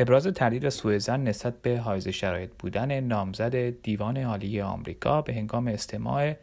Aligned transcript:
ابراز 0.00 0.26
تردید 0.26 0.64
و 0.64 0.70
سوء 0.70 0.98
زن 0.98 1.20
نسبت 1.20 1.62
به 1.62 1.78
حائز 1.78 2.08
شرایط 2.08 2.50
بودن 2.58 3.00
نامزد 3.00 3.70
دیوان 3.82 4.16
عالی 4.16 4.60
آمریکا 4.60 5.22
به 5.22 5.34
هنگام 5.34 5.68
استماع 5.68 6.36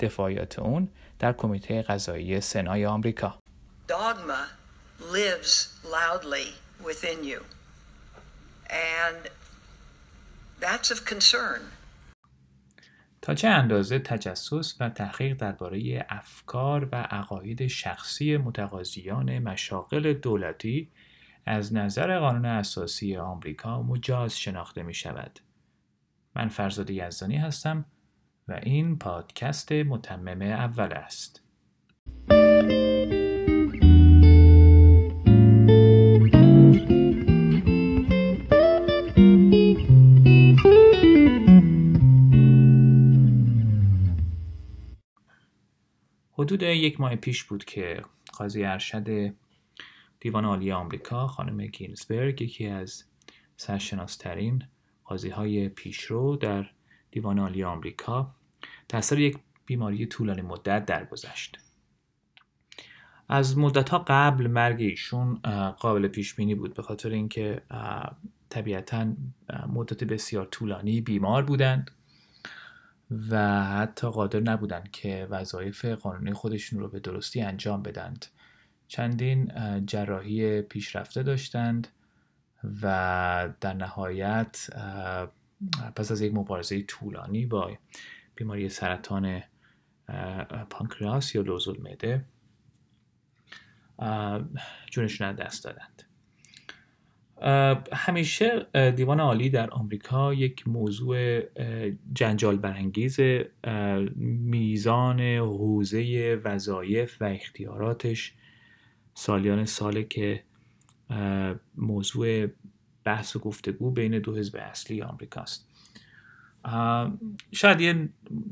دفاعیات 0.00 0.58
اون 0.58 0.88
در 1.18 1.32
کمیته 1.32 1.82
قضایی 1.82 2.40
سنای 2.40 2.86
آمریکا. 2.86 3.38
Dogma 3.88 4.42
lives 5.12 5.68
loudly 5.84 6.48
within 6.84 7.24
you. 7.24 7.40
And 8.70 9.30
that's 10.60 10.90
of 10.90 11.04
concern. 11.04 11.60
تا 13.22 13.34
چه 13.34 13.48
اندازه 13.48 13.98
تجسس 13.98 14.74
و 14.80 14.88
تحقیق 14.88 15.36
درباره 15.36 16.06
افکار 16.08 16.88
و 16.92 16.96
عقاید 16.96 17.66
شخصی 17.66 18.36
متقاضیان 18.36 19.38
مشاغل 19.38 20.12
دولتی 20.12 20.90
از 21.46 21.74
نظر 21.74 22.18
قانون 22.18 22.44
اساسی 22.44 23.16
آمریکا 23.16 23.82
مجاز 23.82 24.38
شناخته 24.38 24.82
می 24.82 24.94
شود. 24.94 25.40
من 26.36 26.48
فرزاد 26.48 26.90
یزدانی 26.90 27.36
هستم 27.36 27.84
و 28.48 28.60
این 28.62 28.98
پادکست 28.98 29.72
متمم 29.72 30.42
اول 30.42 30.92
است. 30.92 31.40
حدود 46.32 46.62
یک 46.62 47.00
ماه 47.00 47.16
پیش 47.16 47.44
بود 47.44 47.64
که 47.64 48.02
قاضی 48.38 48.64
ارشد 48.64 49.34
دیوان 50.24 50.44
عالی 50.44 50.72
آمریکا 50.72 51.26
خانم 51.26 51.66
گینزبرگ 51.66 52.42
یکی 52.42 52.66
از 52.66 53.04
سرشناسترین 53.56 54.64
قاضی 55.04 55.28
های 55.28 55.68
پیشرو 55.68 56.36
در 56.36 56.66
دیوان 57.10 57.38
عالی 57.38 57.64
آمریکا 57.64 58.34
در 58.88 59.18
یک 59.18 59.38
بیماری 59.66 60.06
طولانی 60.06 60.42
مدت 60.42 60.86
درگذشت. 60.86 61.58
از 63.28 63.58
مدت 63.58 63.88
ها 63.88 64.04
قبل 64.08 64.46
مرگ 64.46 64.80
ایشون 64.80 65.34
قابل 65.78 66.08
پیش 66.08 66.34
بینی 66.34 66.54
بود 66.54 66.74
به 66.74 66.82
خاطر 66.82 67.10
اینکه 67.10 67.62
طبیعتا 68.48 69.12
مدت 69.68 70.04
بسیار 70.04 70.46
طولانی 70.46 71.00
بیمار 71.00 71.42
بودند 71.42 71.90
و 73.30 73.64
حتی 73.64 74.08
قادر 74.08 74.40
نبودند 74.40 74.90
که 74.90 75.26
وظایف 75.30 75.84
قانونی 75.84 76.32
خودشون 76.32 76.80
رو 76.80 76.88
به 76.88 77.00
درستی 77.00 77.40
انجام 77.40 77.82
بدند. 77.82 78.26
چندین 78.94 79.52
جراحی 79.86 80.62
پیشرفته 80.62 81.22
داشتند 81.22 81.88
و 82.82 83.48
در 83.60 83.72
نهایت 83.72 84.66
پس 85.96 86.12
از 86.12 86.20
یک 86.20 86.34
مبارزه 86.34 86.82
طولانی 86.82 87.46
با 87.46 87.70
بیماری 88.34 88.68
سرطان 88.68 89.42
پانکریاس 90.70 91.34
یا 91.34 91.42
لوزول 91.42 91.76
مده 91.80 92.24
جونشون 94.90 95.32
دست 95.32 95.64
دادند. 95.64 96.02
همیشه 97.92 98.66
دیوان 98.90 99.20
عالی 99.20 99.50
در 99.50 99.70
آمریکا 99.70 100.34
یک 100.34 100.68
موضوع 100.68 101.40
جنجال 102.12 102.56
برانگیز 102.56 103.20
میزان 104.16 105.20
حوزه 105.20 106.34
وظایف 106.44 107.22
و 107.22 107.24
اختیاراتش 107.24 108.34
سالیان 109.14 109.64
ساله 109.64 110.04
که 110.04 110.44
موضوع 111.74 112.46
بحث 113.04 113.36
و 113.36 113.38
گفتگو 113.38 113.90
بین 113.90 114.18
دو 114.18 114.36
حزب 114.36 114.56
اصلی 114.56 115.02
آمریکاست. 115.02 115.68
شاید 117.52 117.80
یه 117.80 118.08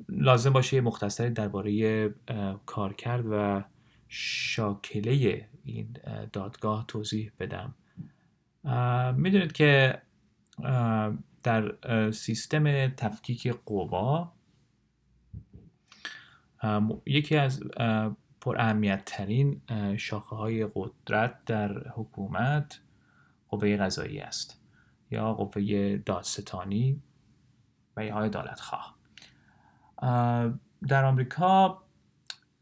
لازم 0.08 0.50
باشه 0.50 0.76
یه 0.76 0.80
مختصری 0.80 1.30
درباره 1.30 2.14
کارکرد 2.66 3.24
و 3.30 3.64
شاکله 4.08 5.48
این 5.64 5.96
دادگاه 6.32 6.84
توضیح 6.88 7.32
بدم. 7.38 7.74
می‌دونید 9.16 9.52
که 9.52 10.02
در 11.42 11.74
سیستم 12.10 12.88
تفکیک 12.88 13.48
قوا 13.48 14.32
یکی 17.06 17.36
از 17.36 17.62
پر 18.42 18.60
اهمیت 18.60 19.02
ترین 19.04 19.60
شاخه 19.96 20.36
های 20.36 20.66
قدرت 20.74 21.44
در 21.44 21.88
حکومت 21.88 22.80
قوه 23.48 23.76
قضایی 23.76 24.20
است 24.20 24.60
یا 25.10 25.34
قوه 25.34 25.96
دادستانی 25.96 27.02
و 27.96 28.04
یا 28.04 28.18
عدالت 28.18 28.60
خواه 28.60 28.96
در 30.88 31.04
آمریکا 31.04 31.82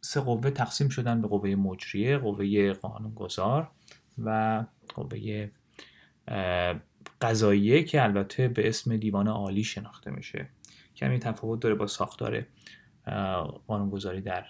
سه 0.01 0.21
قوه 0.21 0.51
تقسیم 0.51 0.89
شدن 0.89 1.23
به 1.23 1.29
قوه 1.29 1.55
مجریه 1.55 2.19
قوه 2.19 2.73
قانونگذار 2.73 3.71
و 4.19 4.65
قوه 4.95 5.51
قضاییه 7.21 7.83
که 7.83 8.03
البته 8.03 8.49
به 8.49 8.69
اسم 8.69 8.97
دیوان 8.97 9.29
عالی 9.29 9.65
شناخته 9.65 10.11
میشه. 10.11 10.49
کمی 10.97 11.19
تفاوت 11.19 11.61
داره 11.61 11.75
با 11.75 11.87
ساختار 11.87 12.47
قانونگذاری 13.67 14.21
در 14.21 14.47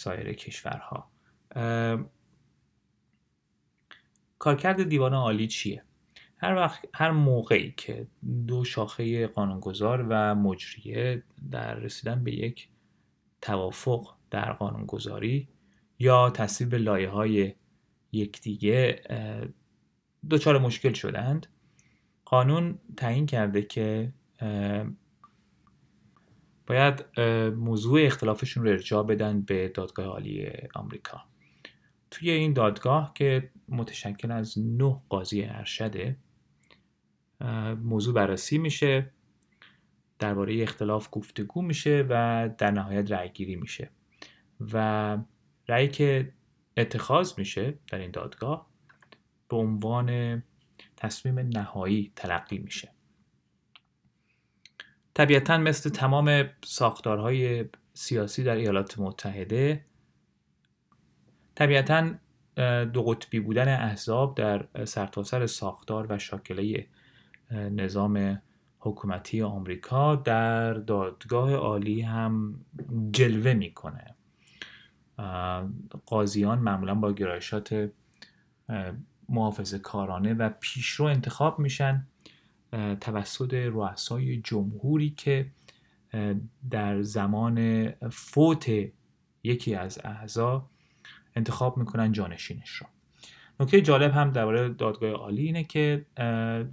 سایر 0.00 0.32
کشورها. 0.32 1.10
کارکرد 4.38 4.82
دیوان 4.88 5.14
عالی 5.14 5.46
چیه؟ 5.46 5.82
هر 6.36 6.54
وقت 6.54 6.84
هر 6.94 7.10
موقعی 7.10 7.74
که 7.76 8.06
دو 8.46 8.64
شاخه 8.64 9.26
قانونگذار 9.26 10.06
و 10.08 10.34
مجریه 10.34 11.22
در 11.50 11.74
رسیدن 11.74 12.24
به 12.24 12.32
یک 12.32 12.68
توافق 13.40 14.14
در 14.30 14.52
قانونگذاری 14.52 15.48
یا 15.98 16.30
تصویب 16.30 16.74
لایه 16.74 17.08
های 17.08 17.54
یکدیگه 18.12 19.02
دچار 20.30 20.58
مشکل 20.58 20.92
شدند 20.92 21.46
قانون 22.24 22.78
تعیین 22.96 23.26
کرده 23.26 23.62
که 23.62 24.12
باید 26.70 27.18
موضوع 27.50 28.00
اختلافشون 28.02 28.64
رو 28.64 28.70
ارجاع 28.70 29.02
بدن 29.02 29.42
به 29.42 29.68
دادگاه 29.68 30.06
عالی 30.06 30.50
آمریکا. 30.74 31.24
توی 32.10 32.30
این 32.30 32.52
دادگاه 32.52 33.12
که 33.14 33.50
متشکل 33.68 34.30
از 34.30 34.58
نه 34.58 35.02
قاضی 35.08 35.42
ارشده 35.42 36.16
موضوع 37.82 38.14
بررسی 38.14 38.58
میشه 38.58 39.10
درباره 40.18 40.62
اختلاف 40.62 41.08
گفتگو 41.12 41.62
میشه 41.62 42.06
و 42.08 42.50
در 42.58 42.70
نهایت 42.70 43.12
رأی 43.12 43.28
گیری 43.28 43.56
میشه. 43.56 43.90
و 44.72 45.18
رأی 45.68 45.88
که 45.88 46.32
اتخاذ 46.76 47.38
میشه 47.38 47.78
در 47.92 47.98
این 47.98 48.10
دادگاه 48.10 48.70
به 49.48 49.56
عنوان 49.56 50.42
تصمیم 50.96 51.38
نهایی 51.38 52.12
تلقی 52.16 52.58
میشه. 52.58 52.92
طبیعتا 55.20 55.58
مثل 55.58 55.90
تمام 55.90 56.44
ساختارهای 56.64 57.64
سیاسی 57.94 58.44
در 58.44 58.56
ایالات 58.56 58.98
متحده 58.98 59.84
طبیعتا 61.54 62.14
دو 62.84 63.02
قطبی 63.02 63.40
بودن 63.40 63.68
احزاب 63.68 64.34
در 64.34 64.84
سرتاسر 64.84 65.46
ساختار 65.46 66.06
و 66.10 66.18
شاکله 66.18 66.86
نظام 67.52 68.42
حکومتی 68.78 69.42
آمریکا 69.42 70.16
در 70.16 70.72
دادگاه 70.72 71.54
عالی 71.54 72.00
هم 72.02 72.60
جلوه 73.12 73.52
می‌کنه. 73.52 74.14
قاضیان 76.06 76.58
معمولا 76.58 76.94
با 76.94 77.12
گرایشات 77.12 77.90
محافظه 79.28 79.78
کارانه 79.78 80.34
و 80.34 80.50
پیشرو 80.60 81.06
انتخاب 81.06 81.58
میشن. 81.58 82.06
توسط 83.00 83.54
رؤسای 83.54 84.36
جمهوری 84.36 85.10
که 85.10 85.50
در 86.70 87.02
زمان 87.02 87.88
فوت 88.10 88.70
یکی 89.42 89.74
از 89.74 90.00
اعضا 90.04 90.70
انتخاب 91.36 91.78
می‌کنن 91.78 92.12
جانشینش 92.12 92.70
رو. 92.70 92.86
نکته 93.60 93.80
جالب 93.80 94.12
هم 94.12 94.30
درباره 94.30 94.68
دادگاه 94.68 95.10
عالی 95.10 95.42
اینه 95.42 95.64
که 95.64 96.06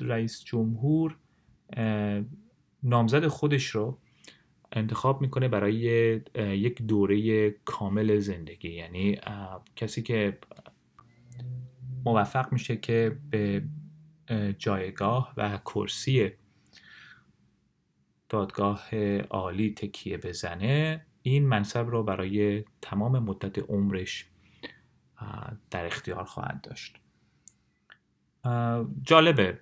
رئیس 0.01 0.43
جمهور 0.43 1.17
نامزد 2.83 3.27
خودش 3.27 3.65
رو 3.65 3.97
انتخاب 4.71 5.21
می‌کنه 5.21 5.47
برای 5.47 5.75
یک 6.35 6.81
دوره 6.81 7.49
کامل 7.65 8.19
زندگی. 8.19 8.69
یعنی 8.69 9.17
کسی 9.75 10.01
که 10.01 10.37
موفق 12.05 12.53
میشه 12.53 12.77
که 12.77 13.17
به 13.29 13.63
جایگاه 14.57 15.33
و 15.37 15.57
کرسی 15.57 16.31
دادگاه 18.29 18.95
عالی 19.21 19.73
تکیه 19.73 20.17
بزنه 20.17 21.05
این 21.21 21.47
منصب 21.47 21.87
رو 21.87 22.03
برای 22.03 22.65
تمام 22.81 23.19
مدت 23.19 23.59
عمرش 23.59 24.29
در 25.69 25.85
اختیار 25.85 26.23
خواهد 26.23 26.61
داشت. 26.61 26.97
جالبه. 29.03 29.59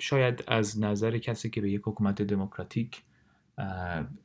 شاید 0.00 0.44
از 0.46 0.80
نظر 0.80 1.18
کسی 1.18 1.50
که 1.50 1.60
به 1.60 1.70
یک 1.70 1.82
حکومت 1.84 2.22
دموکراتیک 2.22 3.02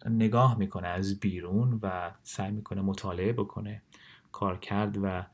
نگاه 0.10 0.58
می‌کنه 0.58 0.88
از 0.88 1.20
بیرون 1.20 1.80
و 1.84 2.12
سعی 2.24 2.52
می‌کنه 2.52 2.82
مطالعه 2.82 3.34
بکنه 3.34 3.82
کار 4.32 4.60
کرد 4.60 4.98
و 5.04 5.26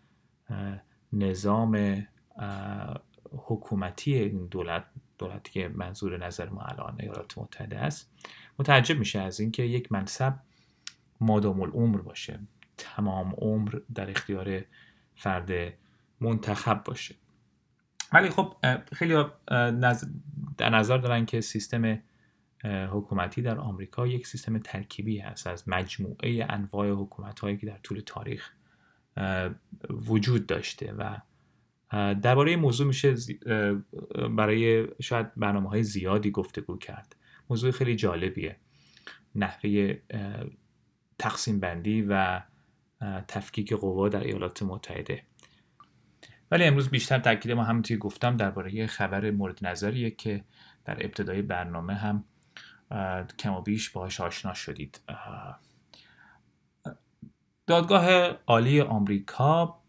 نظام 1.14 2.04
حکومتی 3.32 4.14
این 4.14 4.48
دولت 4.48 4.86
دولتی 5.18 5.52
که 5.52 5.68
منظور 5.68 6.26
نظر 6.26 6.50
ما 6.50 6.62
الان 6.62 6.98
ایالات 7.00 7.38
متحده 7.38 7.80
است 7.80 8.12
متعجب 8.60 9.00
میشه 9.00 9.20
از 9.20 9.40
اینکه 9.40 9.64
یک 9.64 9.92
منصب 9.92 10.40
مادام 11.22 11.62
العمر 11.62 12.02
باشه. 12.02 12.40
تمام 12.78 13.36
عمر 13.38 13.80
در 13.94 14.10
اختیار 14.10 14.62
فرد 15.16 15.74
منتخب 16.22 16.84
باشه. 16.84 17.16
ولی 18.14 18.30
خب 18.30 18.56
خیلی 18.94 19.24
در 20.58 20.70
نظر 20.70 20.98
دارن 20.98 21.26
که 21.26 21.42
سیستم 21.42 22.04
حکومتی 22.64 23.42
در 23.42 23.58
آمریکا 23.60 24.08
یک 24.08 24.28
سیستم 24.28 24.60
ترکیبی 24.60 25.20
هست. 25.20 25.48
از 25.48 25.70
مجموعه 25.70 26.46
انواع 26.50 26.92
حکومت 26.92 27.40
هایی 27.40 27.58
که 27.58 27.68
در 27.68 27.78
طول 27.78 28.04
تاریخ 28.06 28.52
وجود 29.90 30.48
داشته 30.48 30.94
و 30.98 31.18
درباره 31.92 32.56
موضوع 32.56 32.88
میشه 32.88 33.16
برای 34.38 34.88
شاید 35.02 35.36
برنامه 35.36 35.70
های 35.70 35.84
زیادی 35.84 36.32
گفتگو 36.32 36.78
کرد. 36.78 37.16
موضوع 37.50 37.72
خیلی 37.72 37.96
جالبیه. 37.96 38.56
نحوه 39.36 39.98
تقسیم 41.20 41.60
بندی 41.60 42.02
و 42.02 42.42
تفکیک 43.28 43.74
قوا 43.74 44.10
در 44.10 44.24
ایالات 44.24 44.64
متحده. 44.64 45.24
ولی 46.52 46.64
امروز 46.64 46.90
بیشتر 46.90 47.20
تاکید 47.20 47.52
ما 47.52 47.64
همونطوری 47.64 48.00
گفتم 48.00 48.38
درباره 48.38 48.88
خبر 48.88 49.32
مورد 49.32 49.66
نظریه 49.66 50.12
که 50.12 50.44
در 50.86 51.06
ابتدای 51.06 51.42
برنامه 51.42 51.94
هم 51.94 52.24
کم 53.40 53.54
و 53.54 53.62
بیش 53.62 53.90
باهاش 53.90 54.22
آشنا 54.22 54.54
شدید. 54.54 55.00
دادگاه 57.68 58.10
عالی 58.48 58.82
آمریکا 58.82 59.80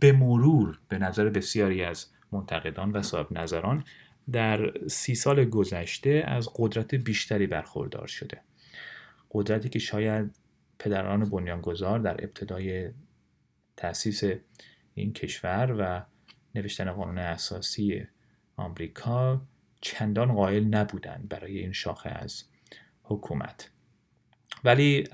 به 0.00 0.12
مرور 0.12 0.78
به 0.88 0.98
نظر 0.98 1.28
بسیاری 1.28 1.84
از 1.84 2.06
منتقدان 2.32 2.92
و 2.92 3.02
صاحب 3.02 3.38
نظران 3.38 3.84
در 4.32 4.72
سی 4.88 5.14
سال 5.14 5.44
گذشته 5.44 6.24
از 6.26 6.48
قدرت 6.56 6.94
بیشتری 6.94 7.46
برخوردار 7.46 8.06
شده. 8.06 8.40
قدرتی 9.30 9.68
که 9.68 9.78
شاید 9.78 10.36
پدران 10.78 11.24
بنیانگذار 11.24 11.98
در 11.98 12.24
ابتدای 12.24 12.90
تأسیس 13.76 14.22
این 14.94 15.12
کشور 15.12 15.76
و 15.78 16.02
نوشتن 16.54 16.92
قانون 16.92 17.18
اساسی 17.18 18.06
آمریکا 18.56 19.42
چندان 19.80 20.32
قائل 20.32 20.64
نبودند 20.64 21.28
برای 21.28 21.58
این 21.58 21.72
شاخه 21.72 22.10
از 22.10 22.44
حکومت. 23.02 23.70
ولی 24.64 25.08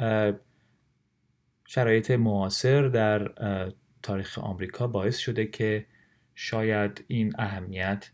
شرایط 1.73 2.11
معاصر 2.11 2.89
در 2.89 3.33
تاریخ 4.03 4.39
آمریکا 4.39 4.87
باعث 4.87 5.19
شده 5.19 5.47
که 5.47 5.87
شاید 6.35 7.05
این 7.09 7.33
اهمیت 7.39 8.11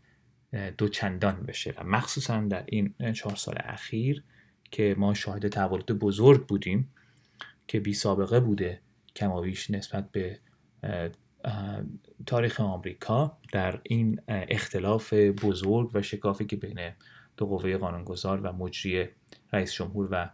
دوچندان 0.77 1.43
بشه 1.43 1.73
و 1.77 1.83
مخصوصا 1.83 2.41
در 2.41 2.63
این 2.65 2.93
چهار 3.13 3.35
سال 3.35 3.55
اخیر 3.59 4.23
که 4.71 4.95
ما 4.97 5.13
شاهد 5.13 5.47
تحولات 5.47 5.91
بزرگ 5.91 6.47
بودیم 6.47 6.91
که 7.67 7.79
بی 7.79 7.93
سابقه 7.93 8.39
بوده 8.39 8.81
کماویش 9.15 9.71
نسبت 9.71 10.11
به 10.11 10.39
تاریخ 12.25 12.59
آمریکا 12.59 13.37
در 13.51 13.79
این 13.83 14.21
اختلاف 14.27 15.13
بزرگ 15.13 15.91
و 15.93 16.01
شکافی 16.01 16.45
که 16.45 16.55
بین 16.55 16.91
دو 17.37 17.45
قوه 17.45 17.77
قانونگذار 17.77 18.41
و 18.41 18.53
مجری 18.53 19.07
رئیس 19.53 19.73
جمهور 19.73 20.07
و 20.11 20.29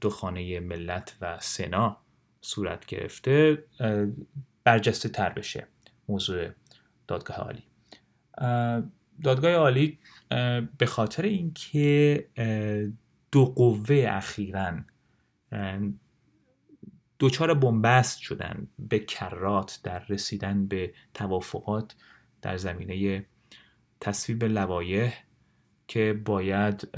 دو 0.00 0.10
خانه 0.10 0.60
ملت 0.60 1.16
و 1.20 1.38
سنا 1.40 2.01
صورت 2.42 2.86
گرفته 2.86 3.64
برجسته 4.64 5.08
تر 5.08 5.28
بشه 5.28 5.66
موضوع 6.08 6.48
دادگاه 7.08 7.36
عالی. 7.36 7.62
دادگاه 9.22 9.52
عالی 9.52 9.98
به 10.78 10.86
خاطر 10.86 11.22
اینکه 11.22 12.26
دو 13.32 13.44
قوه 13.44 14.06
اخیرا 14.08 14.78
دوچار 17.18 17.54
بنبست 17.54 18.20
شدن 18.20 18.68
به 18.78 18.98
کرات 18.98 19.80
در 19.84 20.04
رسیدن 20.08 20.66
به 20.66 20.94
توافقات 21.14 21.94
در 22.42 22.56
زمینه 22.56 23.26
تصویب 24.00 24.44
لوایح 24.44 25.14
که 25.88 26.20
باید 26.24 26.88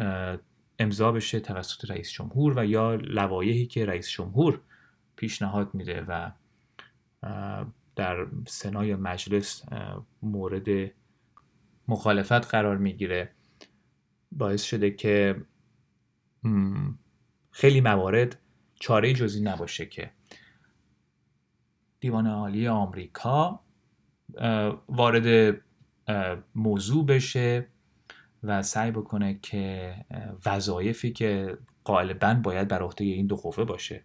امضا 0.78 1.12
بشه 1.12 1.40
توسط 1.40 1.90
رئیس 1.90 2.10
جمهور 2.10 2.58
و 2.58 2.64
یا 2.66 2.94
لوایحی 2.94 3.66
که 3.66 3.86
رئیس 3.86 4.10
جمهور 4.10 4.60
پیشنهاد 5.16 5.74
میده 5.74 6.04
و 6.08 6.30
در 7.96 8.26
سنای 8.46 8.94
مجلس 8.94 9.62
مورد 10.22 10.90
مخالفت 11.88 12.32
قرار 12.32 12.76
می‌گیره. 12.76 13.30
باعث 14.32 14.62
شده 14.62 14.90
که 14.90 15.42
خیلی 17.50 17.80
موارد 17.80 18.38
چاره 18.74 19.12
جزی 19.12 19.42
نباشه 19.42 19.86
که 19.86 20.10
دیوان 22.00 22.26
عالی 22.26 22.68
آمریکا 22.68 23.60
وارد 24.88 25.56
موضوع 26.54 27.06
بشه 27.06 27.66
و 28.42 28.62
سعی 28.62 28.90
بکنه 28.90 29.38
که 29.42 29.94
وظایفی 30.46 31.12
که 31.12 31.58
غالبا 31.84 32.34
باید 32.34 32.68
بر 32.68 32.82
عهده 32.82 33.04
این 33.04 33.26
دو 33.26 33.36
قوه 33.36 33.64
باشه. 33.64 34.04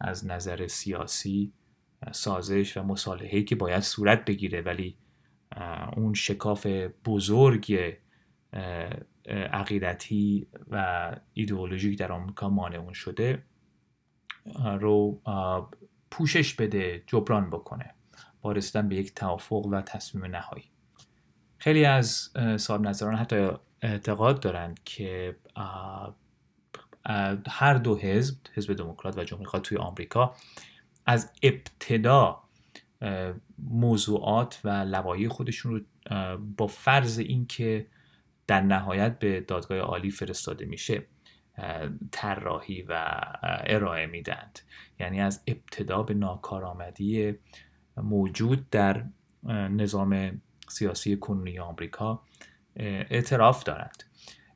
از 0.00 0.26
نظر 0.26 0.66
سیاسی 0.66 1.52
سازش 2.12 2.76
و 2.76 2.82
مصالحه‌ای 2.82 3.44
که 3.44 3.56
باید 3.56 3.80
صورت 3.80 4.24
بگیره. 4.24 4.60
ولی 4.60 4.96
اون 5.96 6.14
شکاف 6.14 6.66
بزرگ 7.04 7.96
عقیدتی 9.52 10.46
و 10.70 11.16
ایدئولوژیک 11.32 11.98
در 11.98 12.12
آمریکا 12.12 12.48
مانع 12.48 12.92
شده 12.92 13.42
رو 14.80 15.20
پوشش 16.10 16.54
بده 16.54 17.02
جبران 17.06 17.50
بکنه. 17.50 17.94
با 18.42 18.52
رسیدن 18.52 18.88
به 18.88 18.96
یک 18.96 19.14
توافق 19.14 19.66
و 19.66 19.80
تصمیم 19.80 20.24
نهایی. 20.24 20.64
خیلی 21.58 21.84
از 21.84 22.30
صاحب 22.56 22.80
نظران 22.80 23.14
حتی 23.14 23.50
اعتقاد 23.82 24.40
دارند 24.40 24.80
که 24.84 25.36
هر 27.48 27.74
دو 27.74 27.96
حزب 27.96 28.36
حزب 28.54 28.74
دموکرات 28.74 29.18
و 29.18 29.24
جمهوری 29.24 29.60
توی 29.62 29.78
آمریکا 29.78 30.34
از 31.06 31.32
ابتدا 31.42 32.42
موضوعات 33.58 34.60
و 34.64 34.68
لوایی 34.68 35.28
خودشون 35.28 35.72
رو 35.72 35.80
با 36.56 36.66
فرض 36.66 37.18
اینکه 37.18 37.86
در 38.46 38.60
نهایت 38.60 39.18
به 39.18 39.40
دادگاه 39.40 39.78
عالی 39.78 40.10
فرستاده 40.10 40.64
میشه 40.64 41.02
طراحی 42.10 42.82
و 42.82 43.20
ارائه 43.42 44.06
میدند 44.06 44.58
یعنی 45.00 45.20
از 45.20 45.42
ابتدا 45.46 46.02
به 46.02 46.14
ناکارآمدی 46.14 47.34
موجود 47.96 48.70
در 48.70 49.04
نظام 49.70 50.40
سیاسی 50.68 51.16
کنونی 51.16 51.58
آمریکا 51.58 52.22
اعتراف 52.76 53.64
دارند. 53.64 54.04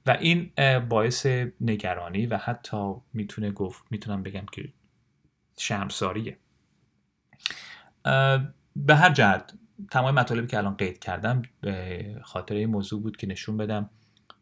و 0.07 0.11
این 0.11 0.53
باعث 0.89 1.27
نگرانی 1.61 2.27
و 2.27 2.37
حتی 2.37 2.95
می‌تونه 3.13 3.51
گفت 3.51 3.85
می‌تونم 3.91 4.23
بگم 4.23 4.47
که 4.53 4.73
شرمساریه. 5.59 6.39
به 8.77 8.95
هر 8.95 9.13
جهت 9.13 9.55
تمام 9.91 10.15
مطالبی 10.15 10.47
که 10.47 10.59
الان 10.59 10.75
قید 10.75 10.99
کردم 10.99 11.43
به 11.61 12.21
خاطر 12.23 12.55
این 12.55 12.71
موضوع 12.71 13.03
بود 13.03 13.17
که 13.17 13.27
نشون 13.27 13.57
بدم 13.57 13.91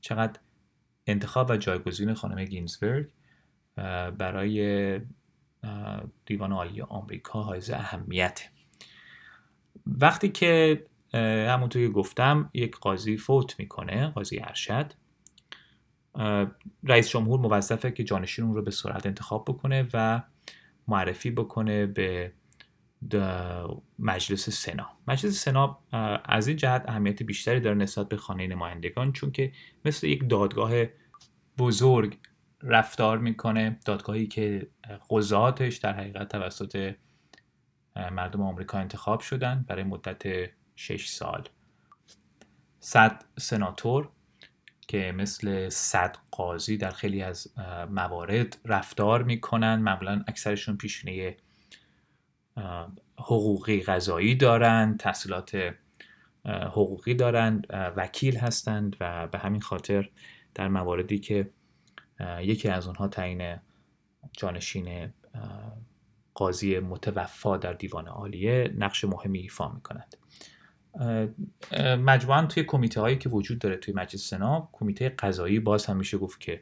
چقدر 0.00 0.40
انتخاب 1.06 1.50
و 1.50 1.56
جایگزین 1.56 2.14
خانم 2.14 2.44
گینزبرگ 2.44 3.12
برای 4.18 5.00
دیوان 6.26 6.52
عالی 6.52 6.82
آمریکا 6.82 7.42
حائز 7.42 7.70
اهمیت. 7.70 8.48
وقتی 9.86 10.28
که 10.28 10.84
همونطور 11.48 11.82
که 11.82 11.88
گفتم 11.88 12.50
یک 12.54 12.76
قاضی 12.76 13.16
فوت 13.16 13.58
می‌کنه 13.58 14.06
قاضی 14.06 14.40
ارشد 14.40 14.92
رئیس 16.84 17.08
جمهور 17.08 17.40
موظفه 17.40 17.90
که 17.90 18.04
جانشین 18.04 18.44
اون 18.44 18.54
رو 18.54 18.62
به 18.62 18.70
سرعت 18.70 19.06
انتخاب 19.06 19.44
بکنه 19.44 19.88
و 19.94 20.22
معرفی 20.88 21.30
بکنه 21.30 21.86
به 21.86 22.32
مجلس 23.98 24.50
سنا. 24.50 24.88
مجلس 25.08 25.44
سنا 25.44 25.78
از 26.24 26.48
این 26.48 26.56
جهت 26.56 26.88
اهمیت 26.88 27.22
بیشتری 27.22 27.60
داره 27.60 27.76
نسبت 27.76 28.08
به 28.08 28.16
خانه 28.16 28.46
نمایندگان 28.46 29.12
چون 29.12 29.32
که 29.32 29.52
مثل 29.84 30.06
یک 30.06 30.28
دادگاه 30.28 30.72
بزرگ 31.58 32.18
رفتار 32.62 33.18
می‌کنه. 33.18 33.78
دادگاهی 33.84 34.26
که 34.26 34.68
قضاتش 35.10 35.76
در 35.76 35.92
حقیقت 35.92 36.28
توسط 36.28 36.94
مردم 37.96 38.42
آمریکا 38.42 38.78
انتخاب 38.78 39.20
شدن 39.20 39.64
برای 39.68 39.82
مدت 39.84 40.50
6 40.76 41.08
سال. 41.08 41.48
صد 42.80 43.24
سناتور 43.38 44.08
که 44.88 45.12
مثل 45.16 45.68
صد 45.68 46.16
قاضی 46.30 46.76
در 46.76 46.90
خیلی 46.90 47.22
از 47.22 47.52
موارد 47.90 48.58
رفتار 48.64 49.22
می‌کنن. 49.22 49.76
معمولا 49.76 50.24
اکثرشون 50.28 50.76
پیشینه 50.76 51.36
حقوقی 53.18 53.82
غذایی 53.82 54.34
دارند 54.34 54.98
تحصیلات 54.98 55.74
حقوقی 56.46 57.14
دارند 57.14 57.66
وکیل 57.96 58.36
هستند 58.36 58.96
و 59.00 59.26
به 59.26 59.38
همین 59.38 59.60
خاطر 59.60 60.10
در 60.54 60.68
مواردی 60.68 61.18
که 61.18 61.50
یکی 62.40 62.68
از 62.68 62.86
اونها 62.86 63.08
تعیین 63.08 63.56
جانشین 64.32 65.12
قاضی 66.34 66.78
متوفا 66.78 67.56
در 67.56 67.72
دیوان 67.72 68.08
عالیه 68.08 68.74
نقش 68.78 69.04
مهمی 69.04 69.38
ایفا 69.38 69.68
می‌کنند 69.68 70.16
مجموعا 71.98 72.46
توی 72.46 72.64
کمیته 72.64 73.00
هایی 73.00 73.18
که 73.18 73.28
وجود 73.28 73.58
داره 73.58 73.76
توی 73.76 73.94
مجلس 73.94 74.28
سنا 74.28 74.68
کمیته 74.72 75.08
قضایی 75.08 75.60
باز 75.60 75.86
هم 75.86 75.96
میشه 75.96 76.18
گفت 76.18 76.40
که 76.40 76.60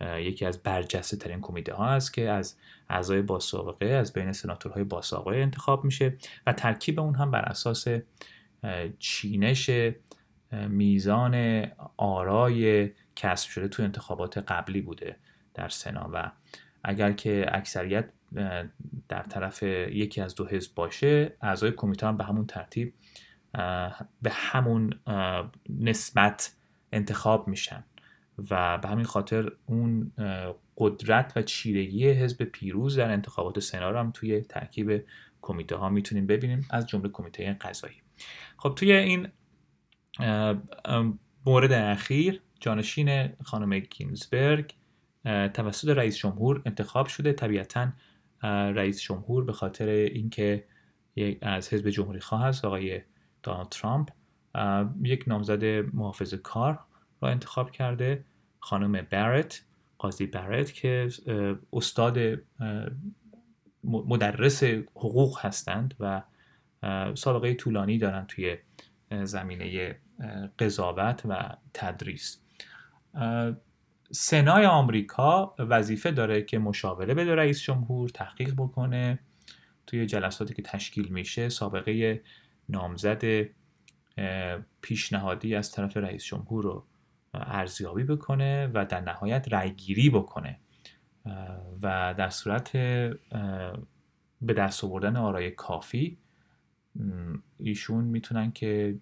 یکی 0.00 0.46
از 0.46 0.62
برجسته 0.62 1.16
ترین 1.16 1.40
کمیته 1.40 1.74
ها 1.74 1.86
است 1.86 2.14
که 2.14 2.30
از 2.30 2.56
اعضای 2.88 3.22
باسابقه 3.22 3.86
از 3.86 4.12
بین 4.12 4.32
سناتورهای 4.32 4.84
باسابقه 4.84 5.36
انتخاب 5.36 5.84
میشه 5.84 6.16
و 6.46 6.52
ترکیب 6.52 7.00
اون 7.00 7.14
هم 7.14 7.30
بر 7.30 7.42
اساس 7.42 7.86
چینش 8.98 9.70
میزان 10.52 11.66
آرای 11.96 12.90
کسب 13.16 13.48
شده 13.48 13.68
تو 13.68 13.82
انتخابات 13.82 14.38
قبلی 14.38 14.80
بوده 14.80 15.16
در 15.54 15.68
سنا 15.68 16.10
و 16.12 16.30
اگر 16.84 17.12
که 17.12 17.46
اکثریت 17.48 18.08
در 19.08 19.22
طرف 19.22 19.62
یکی 19.62 20.20
از 20.20 20.34
دو 20.34 20.46
حزب 20.46 20.74
باشه 20.74 21.36
اعضای 21.40 21.72
کمیته 21.72 22.06
هم 22.06 22.16
به 22.16 22.24
همون 22.24 22.46
ترتیب 22.46 22.94
به 24.22 24.30
همون 24.30 24.94
نسبت 25.68 26.56
انتخاب 26.92 27.48
میشن 27.48 27.84
و 28.50 28.78
به 28.78 28.88
همین 28.88 29.04
خاطر 29.04 29.52
اون 29.66 30.12
قدرت 30.76 31.32
و 31.36 31.42
چیرگی 31.42 32.10
حزب 32.10 32.42
پیروز 32.42 32.98
در 32.98 33.10
انتخابات 33.10 33.58
سنا 33.58 33.90
رو 33.90 33.98
هم 33.98 34.10
توی 34.10 34.40
ترکیب 34.40 35.04
کمیته 35.42 35.76
ها 35.76 35.88
می‌تونیم 35.88 36.26
ببینیم 36.26 36.66
از 36.70 36.86
جمله 36.86 37.08
کمیته 37.08 37.52
قضایی. 37.52 38.02
خب 38.56 38.74
توی 38.76 38.92
این 38.92 39.28
مورد 41.46 41.72
اخیر 41.72 42.40
جانشین 42.60 43.28
خانم 43.42 43.78
گینزبرگ 43.78 44.74
توسط 45.24 45.88
رئیس 45.88 46.16
جمهور 46.16 46.62
انتخاب 46.66 47.06
شده. 47.06 47.32
طبیعتا 47.32 47.88
رئیس 48.74 49.02
جمهور 49.02 49.44
به 49.44 49.52
خاطر 49.52 49.88
اینکه 49.88 50.64
از 51.42 51.72
حزب 51.74 51.90
جمهوری 51.90 52.20
خواه 52.20 52.42
هست 52.42 52.64
آقای 52.64 53.00
دونالد 53.42 53.68
ترامپ 53.68 54.08
یک 55.02 55.24
نامزد 55.26 55.64
محافظ 55.94 56.34
کار 56.34 56.78
را 57.20 57.28
انتخاب 57.28 57.70
کرده 57.70 58.24
خانم 58.60 59.06
بارت 59.12 59.64
قاضی 59.98 60.26
بارت 60.26 60.72
که 60.72 61.08
استاد 61.72 62.18
مدرس 63.84 64.64
حقوق 64.94 65.38
هستند 65.40 65.94
و 66.00 66.22
سابقه 67.14 67.54
طولانی 67.54 67.98
دارند 67.98 68.26
توی 68.26 68.56
زمینه 69.24 69.96
قضاوت 70.58 71.22
و 71.28 71.56
تدریس. 71.74 72.40
سنای 74.10 74.66
آمریکا 74.66 75.54
وظیفه 75.58 76.10
داره 76.10 76.42
که 76.42 76.58
مشاوره 76.58 77.14
بده 77.14 77.34
رئیس 77.34 77.62
جمهور 77.62 78.08
تحقیق 78.08 78.54
بکنه. 78.54 79.18
توی 79.86 80.06
جلساتی 80.06 80.54
که 80.54 80.62
تشکیل 80.62 81.08
میشه 81.08 81.48
سابقه 81.48 82.22
نامزد 82.70 83.22
پیشنهادی 84.82 85.54
از 85.54 85.72
طرف 85.72 85.96
رئیس 85.96 86.24
جمهور 86.24 86.64
رو 86.64 86.86
ارزیابی 87.34 88.04
بکنه 88.04 88.70
و 88.74 88.84
در 88.84 89.00
نهایت 89.00 89.52
رأیگیری 89.52 90.10
بکنه. 90.10 90.58
و 91.82 92.14
در 92.18 92.28
صورت 92.28 92.72
به 94.42 94.54
دست 94.56 94.84
آوردن 94.84 95.16
آرای 95.16 95.50
کافی 95.50 96.18
ایشون 97.58 98.04
می‌تونن 98.04 98.52
که 98.52 98.98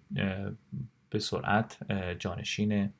به 1.09 1.19
سرعت 1.19 1.91
جانشین 2.19 2.93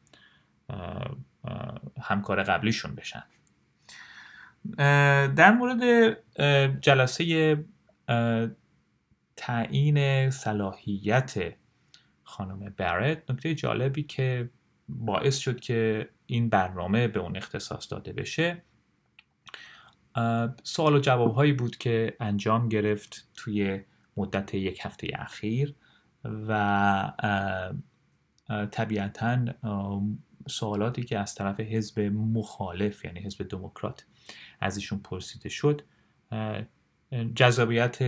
همکار 2.01 2.43
قبلیشون 2.43 2.95
بشن. 2.95 3.23
در 5.35 5.51
مورد 5.51 6.13
جلسه 6.81 7.57
تعیین 9.39 10.29
صلاحیت 10.29 11.53
خانم 12.24 12.74
برت. 12.77 13.31
نکته 13.31 13.55
جالبی 13.55 14.03
که 14.03 14.50
باعث 14.89 15.38
شد 15.38 15.60
که 15.60 16.10
این 16.25 16.50
برنامه 16.50 17.08
به 17.08 17.19
اون 17.19 17.38
اختصاص 17.38 17.91
داده 17.91 18.13
بشه 18.13 18.63
سوال 20.63 20.96
و 20.96 21.00
جواب 21.00 21.34
هایی 21.34 21.53
بود 21.53 21.77
که 21.77 22.17
انجام 22.19 22.69
گرفت 22.69 23.29
توی 23.36 23.81
مدت 24.17 24.53
یک 24.53 24.79
هفته 24.81 25.08
اخیر 25.13 25.75
و 26.24 27.12
طبیعتا 28.72 29.46
سوالاتی 30.48 31.03
که 31.03 31.19
از 31.19 31.36
طرف 31.36 31.60
حزب 31.60 32.00
مخالف 32.13 33.05
یعنی 33.05 33.19
حزب 33.19 33.48
دموکرات 33.48 34.05
از 34.60 34.77
ایشون 34.77 35.00
پرسیده 35.00 35.50
شد. 35.50 35.81
جذابیت 37.36 38.04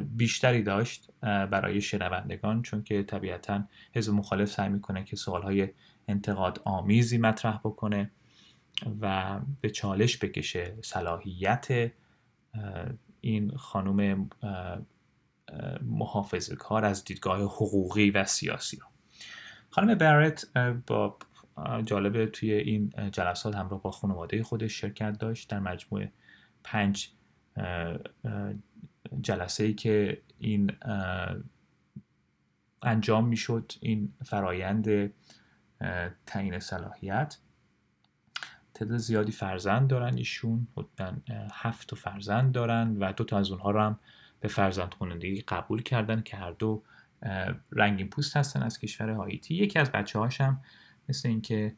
بیشتری 0.00 0.62
داشت 0.62 1.10
برای 1.22 1.80
شنوندگان 1.80 2.62
چون 2.62 2.82
که 2.82 3.02
طبیعتا 3.02 3.64
حزب 3.94 4.12
مخالف 4.12 4.50
سعی 4.50 4.68
می‌کنه 4.68 5.04
که 5.04 5.16
سوالهای 5.16 5.68
انتقاد 6.08 6.62
آمیزی 6.64 7.18
مطرح 7.18 7.58
بکنه 7.58 8.10
و 9.00 9.40
به 9.60 9.70
چالش 9.70 10.18
بکشه 10.18 10.78
صلاحیت 10.82 11.92
این 13.20 13.56
خانم 13.56 14.30
محافظ 15.82 16.52
کار 16.52 16.84
از 16.84 17.04
دیدگاه 17.04 17.40
حقوقی 17.40 18.10
و 18.10 18.24
سیاسی. 18.24 18.78
خانم 19.70 19.94
بارت 19.94 20.46
با 20.86 21.18
جالبه 21.84 22.26
توی 22.26 22.52
این 22.52 22.92
جلسات 23.12 23.54
همراه 23.54 23.82
با 23.82 23.90
خانواده 23.90 24.42
خودش 24.42 24.80
شرکت 24.80 25.18
داشت 25.18 25.50
در 25.50 25.60
مجموع 25.60 26.04
پنج 26.64 27.10
جلسه 29.20 29.64
ای 29.64 29.74
که 29.74 30.22
این 30.38 30.72
انجام 32.82 33.28
می‌شد 33.28 33.72
این 33.80 34.12
فرایند 34.24 35.12
تعیین 36.26 36.58
صلاحیت. 36.58 37.38
تعداد 38.74 38.98
زیادی 38.98 39.32
فرزند 39.32 39.88
دارن 39.88 40.16
ایشون 40.16 40.66
حدودا 40.76 41.16
هفت 41.52 41.94
فرزند 41.94 42.52
دارن 42.52 42.96
و 43.00 43.12
دو 43.12 43.24
تا 43.24 43.38
از 43.38 43.50
اونها 43.50 43.70
رو 43.70 43.80
هم 43.80 43.98
به 44.40 44.48
فرزند 44.48 44.94
خونندگی 44.94 45.40
قبول 45.40 45.82
کردن 45.82 46.22
که 46.22 46.36
هر 46.36 46.50
دو 46.50 46.82
رنگین 47.72 48.08
پوست 48.08 48.36
هستن 48.36 48.62
از 48.62 48.78
کشور 48.78 49.10
هایتی 49.10 49.54
یکی 49.54 49.78
از 49.78 49.92
بچه 49.92 50.18
هاشم 50.18 50.60
مثل 51.08 51.28
اینکه 51.28 51.74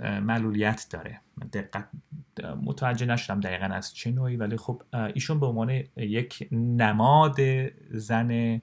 معلولیت 0.00 0.86
داره. 0.90 1.20
دقت 1.52 1.88
متوجه 2.62 3.06
نشدم 3.06 3.40
دقیقا 3.40 3.66
از 3.66 3.94
چه 3.94 4.10
نوعی 4.10 4.36
ولی 4.36 4.56
خب 4.56 4.82
ایشون 5.14 5.40
به 5.40 5.46
عنوان 5.46 5.82
یک 5.96 6.48
نماد 6.52 7.38
زن 7.90 8.60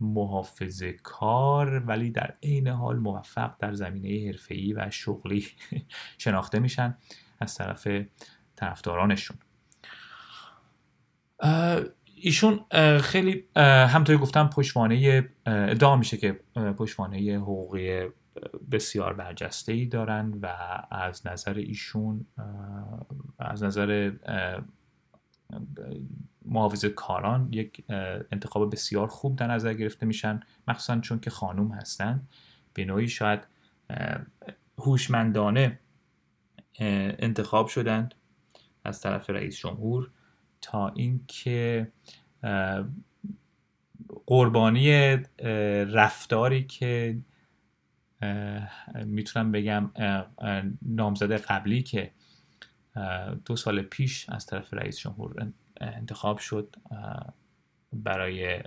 محافظ 0.00 0.82
کار 1.02 1.78
ولی 1.86 2.10
در 2.10 2.34
عین 2.42 2.68
حال 2.68 2.96
موفق 2.96 3.54
در 3.58 3.72
زمینه 3.72 4.26
حرفه‌ای 4.26 4.72
و 4.72 4.90
شغلی 4.90 5.46
شناخته 6.18 6.58
میشن 6.58 6.96
از 7.40 7.54
طرف 7.54 7.88
طرفدارانشون. 8.56 9.36
ایشون 12.14 12.64
خیلی 13.00 13.44
همطوری 13.56 14.18
گفتم 14.18 14.48
پشوانه 14.48 15.28
ادعا 15.46 15.96
میشه 15.96 16.16
که 16.16 16.40
پشوانه 16.54 17.36
حقوقی 17.36 18.00
بسیار 18.70 19.12
برجسته 19.14 19.72
ای 19.72 19.86
دارن 19.86 20.38
و 20.42 20.46
از 20.90 21.26
نظر 21.26 21.54
ایشون 21.54 22.26
از 23.38 23.62
نظر 23.62 24.12
محافظ 26.44 26.84
کاران 26.84 27.48
یک 27.52 27.84
انتخاب 28.32 28.72
بسیار 28.72 29.06
خوب 29.06 29.36
در 29.36 29.46
نظر 29.46 29.74
گرفته 29.74 30.06
میشن 30.06 30.40
مخصوصا 30.68 31.00
چون 31.00 31.20
که 31.20 31.30
خانوم 31.30 31.72
هستن. 31.72 32.28
به 32.74 32.84
نوعی 32.84 33.08
شاید 33.08 33.40
هوشمندانه 34.78 35.78
انتخاب 36.80 37.68
شدند 37.68 38.14
از 38.84 39.00
طرف 39.00 39.30
رئیس 39.30 39.56
جمهور 39.56 40.10
تا 40.60 40.88
اینکه 40.88 41.92
قربانی 44.26 45.16
رفتاری 45.92 46.64
که 46.64 47.18
می‌تونم 49.04 49.52
بگم 49.52 49.90
نامزد 50.82 51.32
قبلی 51.32 51.82
که 51.82 52.10
دو 53.44 53.56
سال 53.56 53.82
پیش 53.82 54.30
از 54.30 54.46
طرف 54.46 54.74
رئیس 54.74 54.98
جمهور 54.98 55.52
انتخاب 55.80 56.38
شد 56.38 56.76
برای 57.92 58.62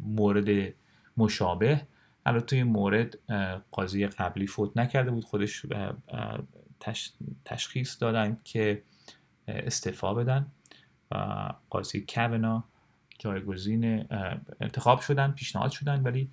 مورد 0.00 0.74
مشابه. 1.16 1.86
البته 2.26 2.56
این 2.56 2.66
مورد 2.66 3.18
قاضی 3.70 4.06
قبلی 4.06 4.46
فوت 4.46 4.76
نکرده 4.76 5.10
بود 5.10 5.24
خودش 5.24 5.66
تشخیص 7.44 8.02
دادن 8.02 8.36
که 8.44 8.82
استعفا 9.48 10.14
بدن 10.14 10.46
و 11.10 11.48
قاضی 11.70 12.04
کونا 12.08 12.64
جایگزین 13.18 14.06
انتخاب 14.60 15.00
شدن 15.00 15.30
پیشنهاد 15.30 15.70
شدن 15.70 16.02
ولی 16.02 16.30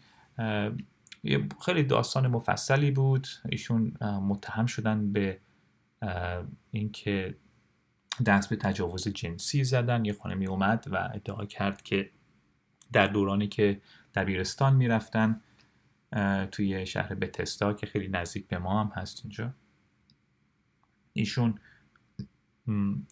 خیلی 1.65 1.84
داستان 1.84 2.27
مفصلی 2.27 2.91
بود. 2.91 3.27
ایشون 3.50 3.98
متهم 4.01 4.65
شدن 4.65 5.12
به 5.13 5.39
اینکه 6.72 7.36
دست 8.25 8.50
به 8.50 8.55
تجاوز 8.55 9.08
جنسی 9.08 9.63
زدن. 9.63 10.05
یه 10.05 10.13
خانمی 10.13 10.48
اومد 10.48 10.86
و 10.91 11.10
ادعا 11.13 11.46
کرد 11.46 11.82
که 11.82 12.10
در 12.94 13.08
دورانی 13.08 13.48
که 13.48 13.82
دبیرستان 14.15 14.75
می‌رفتن 14.75 15.41
توی 16.51 16.86
شهر 16.86 17.15
بتستا 17.15 17.74
که 17.74 17.86
خیلی 17.86 18.08
نزدیک 18.08 18.48
به 18.48 18.58
ما 18.58 18.84
هم 18.84 18.91
هست 18.96 19.22
اینجا. 19.24 19.53
ایشون 21.13 21.60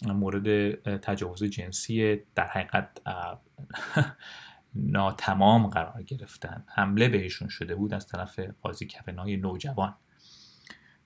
مورد 0.05 0.75
تجاوز 0.97 1.43
جنسی 1.43 2.19
در 2.35 2.47
حقیقت 2.47 3.01
ناتمام 4.75 5.67
قرار 5.67 6.03
گرفتن. 6.03 6.63
حمله 6.67 7.09
بهشون 7.09 7.47
شده 7.47 7.75
بود 7.75 7.93
از 7.93 8.07
طرف 8.07 8.39
قاضی 8.61 8.85
کفنای 8.85 9.37
نوجوان. 9.37 9.95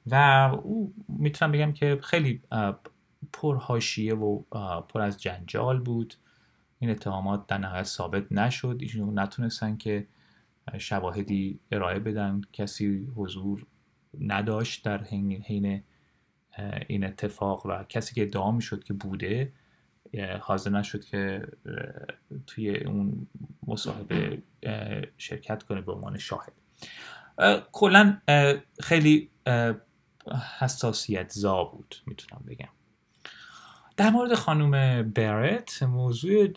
و 0.05 0.15
او 0.63 0.93
می‌تونم 1.07 1.51
بگم 1.51 1.71
که 1.71 1.99
خیلی 2.03 2.41
پرهاشیه 3.33 4.15
و 4.15 4.41
پر 4.81 5.01
از 5.01 5.21
جنجال 5.21 5.79
بود. 5.79 6.13
این 6.79 6.89
اتهامات 6.89 7.47
در 7.47 7.57
نهایت 7.57 7.83
ثابت 7.83 8.31
نشد. 8.31 8.77
ایشون 8.79 9.19
نتونستن 9.19 9.77
که 9.77 10.07
شواهدی 10.77 11.59
ارائه 11.71 11.99
بدن. 11.99 12.41
کسی 12.53 13.07
حضور 13.15 13.65
نداشت 14.19 14.85
در 14.85 15.03
حین 15.03 15.83
این 16.87 17.03
اتفاق 17.03 17.65
و 17.65 17.83
کسی 17.83 18.15
که 18.15 18.21
ادعا 18.21 18.51
می‌شد 18.51 18.83
که 18.83 18.93
بوده 18.93 19.53
حاضر 20.41 20.69
نشد 20.69 21.05
که 21.05 21.47
توی 22.47 22.77
اون 22.77 23.27
مصاحبه 23.67 24.41
شرکت 25.17 25.63
کنه 25.63 25.81
به 25.81 25.91
عنوان 25.91 26.17
شاهد. 26.17 26.53
کلا 27.71 28.21
خیلی 28.79 29.29
حساسیت 30.59 31.31
زا 31.31 31.63
بود 31.63 31.95
می‌تونم 32.05 32.43
بگم. 32.47 32.69
در 33.97 34.09
مورد 34.09 34.33
خانم 34.33 35.03
برت 35.11 35.83
موضوع 35.83 36.47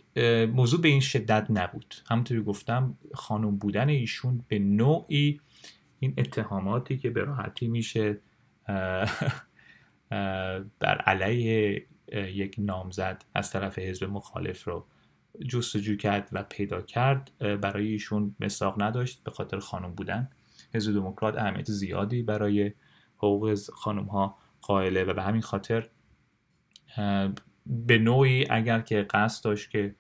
موضوع 0.47 0.81
به 0.81 0.89
این 0.89 1.01
شدت 1.01 1.47
نبود. 1.51 1.95
همونطوری 2.11 2.43
گفتم 2.43 2.99
خانم 3.15 3.57
بودن 3.57 3.89
ایشون 3.89 4.45
به 4.49 4.59
نوعی 4.59 5.41
این 5.99 6.15
اتهاماتی 6.19 6.99
که 6.99 7.11
به 7.11 7.25
راحتی 7.25 7.69
میشه 7.69 8.19
بر 10.81 10.97
علیه 11.07 11.87
یک 12.13 12.55
نامزد 12.59 13.25
از 13.35 13.51
طرف 13.51 13.79
حزب 13.79 14.05
مخالف 14.05 14.65
رو 14.65 14.87
جستجو 15.49 15.97
کرد 15.97 16.29
و 16.33 16.43
پیدا 16.43 16.83
کرد. 16.83 17.31
برای 17.39 17.89
ایشون 17.89 18.37
مساق 18.41 18.83
نداشت 18.83 19.25
به 19.25 19.31
خاطر 19.31 19.59
خانم 19.59 19.95
بودن. 19.95 20.31
حزب 20.75 20.93
دموکرات 20.93 21.39
اهمیت 21.39 21.71
زیادی 21.71 22.23
برای 22.23 22.73
حقوق 23.17 23.59
خانم 23.73 24.05
ها 24.05 24.39
قائله 24.61 25.05
و 25.05 25.15
به 25.15 25.23
همین 25.23 25.43
خاطر 25.43 25.89
به 27.67 27.99
نوعی 27.99 28.47
اگر 28.51 28.81
که 28.81 29.03
قصد 29.03 29.45
داشت 29.45 29.71
که 29.71 29.95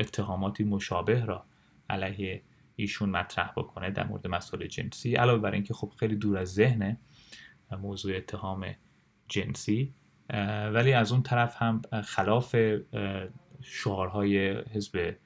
اتهاماتی 0.00 0.64
مشابه 0.64 1.24
را 1.24 1.44
علیه 1.90 2.42
ایشون 2.76 3.10
مطرح 3.10 3.52
بکنه 3.56 3.90
در 3.90 4.06
مورد 4.06 4.26
مسائل 4.26 4.66
جنسی 4.66 5.14
علاوه 5.14 5.42
بر 5.42 5.52
اینکه 5.52 5.74
خب 5.74 5.92
خیلی 5.96 6.16
دور 6.16 6.38
از 6.38 6.54
ذهن 6.54 6.96
موضوع 7.78 8.16
اتهام 8.16 8.74
جنسی 9.28 9.94
ولی 10.72 10.92
از 10.92 11.12
اون 11.12 11.22
طرف 11.22 11.62
هم 11.62 11.82
خلاف 12.04 12.56
شعارهای 13.62 14.50
حزب 14.50 15.16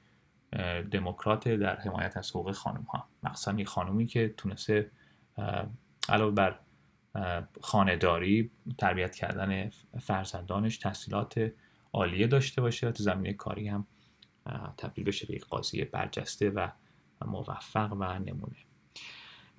دموکرات 0.91 1.47
در 1.49 1.79
حمایت 1.79 2.17
از 2.17 2.29
حقوق 2.29 2.51
خانم 2.51 2.81
ها 2.81 3.07
مخصوصا 3.23 3.51
این 3.51 3.65
خانومی 3.65 4.05
که 4.05 4.33
تونسته 4.37 4.91
علاوه 6.09 6.35
بر 6.35 6.59
خانداری 7.61 8.51
تربیت 8.77 9.15
کردن 9.15 9.69
فرزندانش 10.01 10.77
تحصیلات 10.77 11.51
عالیه 11.93 12.27
داشته 12.27 12.61
باشه 12.61 12.87
و 12.87 12.91
تو 12.91 13.03
زمینه 13.03 13.33
کاری 13.33 13.67
هم 13.67 13.87
تبدیل 14.77 15.03
بشه 15.03 15.27
به 15.27 15.33
یک 15.33 15.45
قاضی 15.45 15.83
برجسته 15.83 16.49
و 16.49 16.67
موفق 17.25 17.93
و 17.99 18.19
نمونه. 18.19 18.55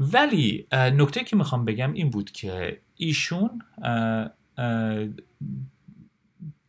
ولی 0.00 0.66
نکته 0.72 1.24
که 1.24 1.36
می‌خوام 1.36 1.64
بگم 1.64 1.92
این 1.92 2.10
بود 2.10 2.30
که 2.30 2.80
ایشون 2.96 3.62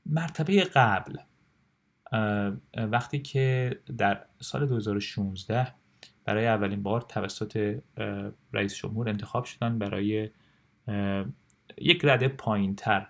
مرتبه 0.05 0.63
قبل 0.63 1.17
وقتی 2.75 3.19
که 3.19 3.79
در 3.97 4.25
سال 4.41 4.65
2016 4.65 5.73
برای 6.25 6.47
اولین 6.47 6.83
بار 6.83 7.01
توسط 7.01 7.79
رئیس 8.53 8.75
جمهور 8.75 9.09
انتخاب 9.09 9.45
شدن 9.45 9.79
برای 9.79 10.29
یک 11.77 12.05
رده 12.05 12.27
پایین 12.27 12.75
تر 12.75 13.07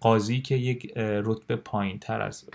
قاضی 0.00 0.40
که 0.40 0.54
یک 0.54 0.92
رتبه 0.96 1.56
پایین 1.56 1.98
تر 1.98 2.20
از 2.20 2.50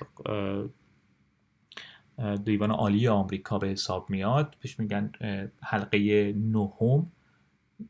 دیوان 2.44 2.72
عالی 2.72 3.08
آمریکا 3.08 3.58
به 3.58 3.68
حساب 3.68 4.10
میاد 4.10 4.56
بهش 4.62 4.80
میگن 4.80 5.12
حلقه 5.62 6.34
نهم 6.34 7.12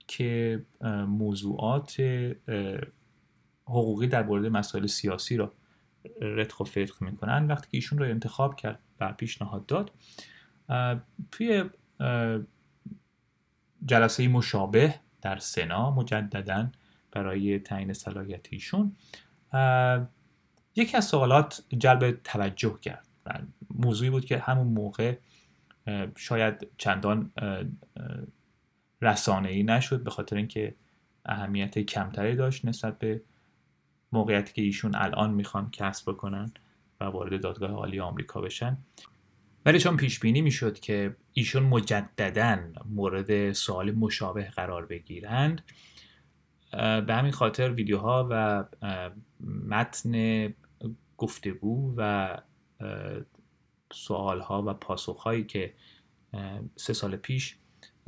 که 0.07 0.61
موضوعات 1.07 2.01
حقوقی 3.71 4.07
در 4.07 4.23
مورد 4.23 4.45
مسائل 4.45 4.85
سیاسی 4.85 5.37
را 5.37 5.53
رتق 6.21 6.61
و 6.61 6.63
فتق 6.63 7.01
می‌کنن. 7.01 7.47
وقتی 7.47 7.67
که 7.71 7.77
ایشون 7.77 7.99
رو 7.99 8.05
انتخاب 8.05 8.55
کرد 8.55 8.79
و 8.99 9.13
پیشنهاد 9.13 9.65
داد 9.65 9.91
توی 11.31 11.63
جلسه 13.85 14.27
مشابه 14.27 14.95
در 15.21 15.37
سنا 15.37 15.91
مجددا 15.91 16.69
برای 17.11 17.59
تعیین 17.59 17.93
صلاحیت 17.93 18.45
ایشون 18.49 18.95
یکی 20.75 20.97
از 20.97 21.05
سوالات 21.05 21.63
جلب 21.77 22.11
توجه 22.11 22.79
کرد 22.81 23.07
موضوعی 23.75 24.09
بود 24.09 24.25
که 24.25 24.37
همون 24.37 24.67
موقع 24.67 25.17
شاید 26.17 26.67
چندان 26.77 27.31
رسانه 29.01 29.49
ای 29.49 29.63
نشد 29.63 30.03
به 30.03 30.09
خاطر 30.09 30.35
اینکه 30.35 30.75
اهمیت 31.25 31.79
کمتری 31.79 32.35
داشت 32.35 32.65
نسبت 32.65 32.99
به 32.99 33.21
موقعیتی 34.11 34.53
که 34.53 34.61
ایشون 34.61 34.95
الان 34.95 35.33
می‌خوان 35.33 35.71
کسب 35.71 36.11
بکنن 36.11 36.53
و 36.99 37.03
وارد 37.03 37.41
دادگاه 37.41 37.71
عالی 37.71 37.99
آمریکا 37.99 38.41
بشن. 38.41 38.77
ولی 39.65 39.79
چون 39.79 39.97
پیش 39.97 40.19
بینی 40.19 40.41
می‌شد 40.41 40.79
که 40.79 41.15
ایشون 41.33 41.63
مجددا 41.63 42.59
مورد 42.85 43.51
سوال 43.51 43.91
مشابه 43.91 44.49
قرار 44.49 44.85
بگیرند 44.85 45.61
به 46.71 47.13
همین 47.13 47.31
خاطر 47.31 47.71
ویدیوها 47.71 48.27
و 48.31 48.65
متن 49.67 50.47
گفتگو 51.17 51.93
و 51.97 52.37
سوالها 53.93 54.63
و 54.67 54.73
پاسخهایی 54.73 55.43
که 55.43 55.73
سه 56.75 56.93
سال 56.93 57.15
پیش 57.15 57.57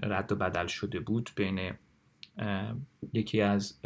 رد 0.03 0.31
و 0.31 0.35
بدل 0.35 0.67
شده 0.67 0.99
بود 0.99 1.29
بین 1.35 1.73
یکی 3.13 3.41
از 3.41 3.79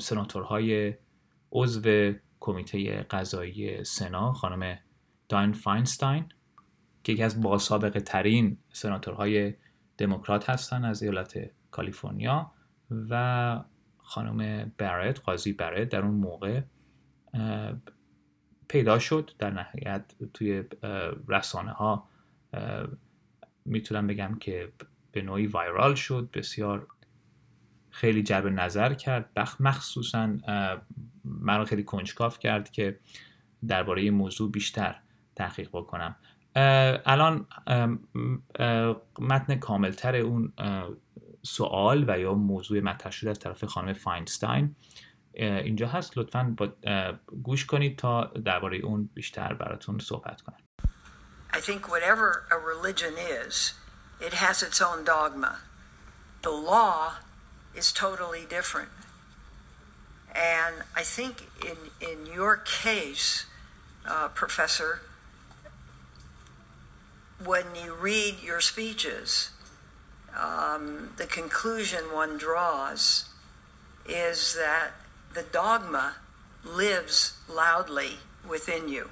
سناتورهای 0.00 0.94
عضو 1.56 2.12
کمیته 2.40 3.02
قضایی 3.02 3.84
سنا 3.84 4.32
خانم 4.32 4.78
داین 5.28 5.52
فاینستاین 5.52 6.24
که 7.04 7.12
یکی 7.12 7.22
از 7.22 7.42
باسابقه 7.42 8.00
ترین 8.00 8.58
سناتورهای 8.72 9.54
دموکرات 9.98 10.50
هستن 10.50 10.84
از 10.84 11.02
ایالت 11.02 11.50
کالیفرنیا 11.70 12.52
و 13.10 13.64
خانم 13.98 14.72
برت 14.78 15.20
قاضی 15.20 15.52
برت 15.52 15.88
در 15.88 16.02
اون 16.02 16.14
موقع 16.14 16.60
پیدا 18.68 18.98
شد 18.98 19.30
در 19.38 19.50
نهایت 19.50 20.12
توی 20.34 20.64
رسانه 21.28 21.72
ها 21.72 22.08
می‌تونم 23.64 24.06
بگم 24.06 24.34
که 24.40 24.72
به 25.12 25.22
نوعی 25.22 25.46
وایرال 25.46 25.94
شد 25.94 26.30
بسیار 26.32 26.86
خیلی 27.90 28.22
جلب 28.22 28.46
نظر 28.46 28.94
کرد 28.94 29.30
مخصوصا 29.60 30.36
من 31.26 31.64
خیلی 31.64 31.84
کنجکاف 31.84 32.38
کرد 32.38 32.70
که 32.70 33.00
درباره 33.68 34.02
این 34.02 34.14
موضوع 34.14 34.50
بیشتر 34.50 35.00
تحقیق 35.36 35.68
بکنم 35.72 36.16
الان 37.06 37.46
متن 39.18 39.54
کاملتر 39.60 40.16
اون 40.16 40.52
سوال 41.42 42.04
و 42.08 42.18
یا 42.18 42.34
موضوع 42.34 42.80
مطرح 42.80 43.12
شده 43.12 43.30
از 43.30 43.38
طرف 43.38 43.64
خانم 43.64 43.92
فاینستاین 43.92 44.76
اینجا 45.34 45.88
هست 45.88 46.18
لطفا 46.18 46.54
با 46.56 46.72
گوش 47.42 47.66
کنید 47.66 47.98
تا 47.98 48.24
درباره 48.24 48.78
اون 48.78 49.10
بیشتر 49.14 49.54
براتون 49.54 49.98
صحبت 49.98 50.42
کنم 50.42 50.56
I 51.52 51.60
think 51.60 51.88
whatever 51.88 52.28
a 52.50 52.58
religion 52.58 53.14
is, 53.16 53.72
it 54.20 54.34
has 54.34 54.62
its 54.62 54.78
own 54.88 55.04
dogma. 55.04 55.52
The 56.42 56.50
law 56.50 57.14
is 57.74 57.92
totally 57.92 58.44
different. 58.56 59.05
And 60.35 60.75
I 60.95 61.03
think 61.03 61.47
in, 61.65 61.77
in 62.09 62.25
your 62.33 62.57
case, 62.57 63.45
uh, 64.07 64.29
Professor, 64.29 65.01
when 67.43 67.65
you 67.83 67.93
read 67.93 68.35
your 68.43 68.61
speeches, 68.61 69.49
um, 70.37 71.13
the 71.17 71.25
conclusion 71.25 72.03
one 72.13 72.37
draws 72.37 73.25
is 74.07 74.55
that 74.55 74.91
the 75.33 75.43
dogma 75.43 76.15
lives 76.63 77.33
loudly 77.49 78.13
within 78.47 78.87
you. 78.87 79.09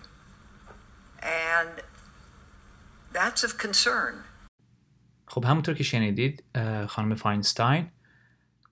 And 1.22 1.70
that's 3.12 3.44
of 3.44 3.58
concern. 3.58 4.24
خب 5.28 5.46
همونطور 5.46 5.76
که 5.76 5.84
شنیدید 5.84 6.44
خانم 6.88 7.16
فاینستاین 7.16 7.92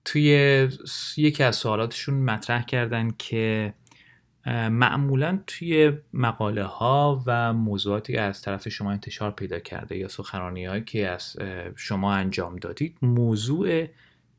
توی 0.05 0.69
یکی 1.17 1.43
از 1.43 1.55
سوالاتشون 1.55 2.15
مطرح 2.15 2.65
کردن 2.65 3.11
که 3.17 3.73
معمولا 4.71 5.39
توی 5.47 5.91
مقاله 6.13 6.63
ها 6.63 7.23
و 7.25 7.53
موضوعاتی 7.53 8.13
که 8.13 8.21
از 8.21 8.41
طرف 8.41 8.69
شما 8.69 8.91
انتشار 8.91 9.31
پیدا 9.31 9.59
کرده 9.59 9.97
یا 9.97 10.07
سخنرانی 10.07 10.65
هایی 10.65 10.83
که 10.83 11.09
از 11.09 11.35
شما 11.75 12.13
انجام 12.13 12.55
دادید 12.55 12.97
موضوع 13.01 13.87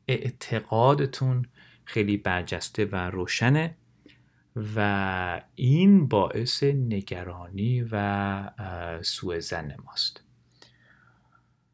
اعتقادتون 0.07 1.45
خیلی 1.85 2.17
برجسته 2.17 2.85
و 2.85 2.95
روشنه 3.09 3.75
و 4.75 5.41
این 5.55 6.07
باعث 6.07 6.63
نگرانی 6.63 7.85
و 7.91 8.49
سوء 9.01 9.39
زن 9.39 9.75
ماست. 9.85 10.23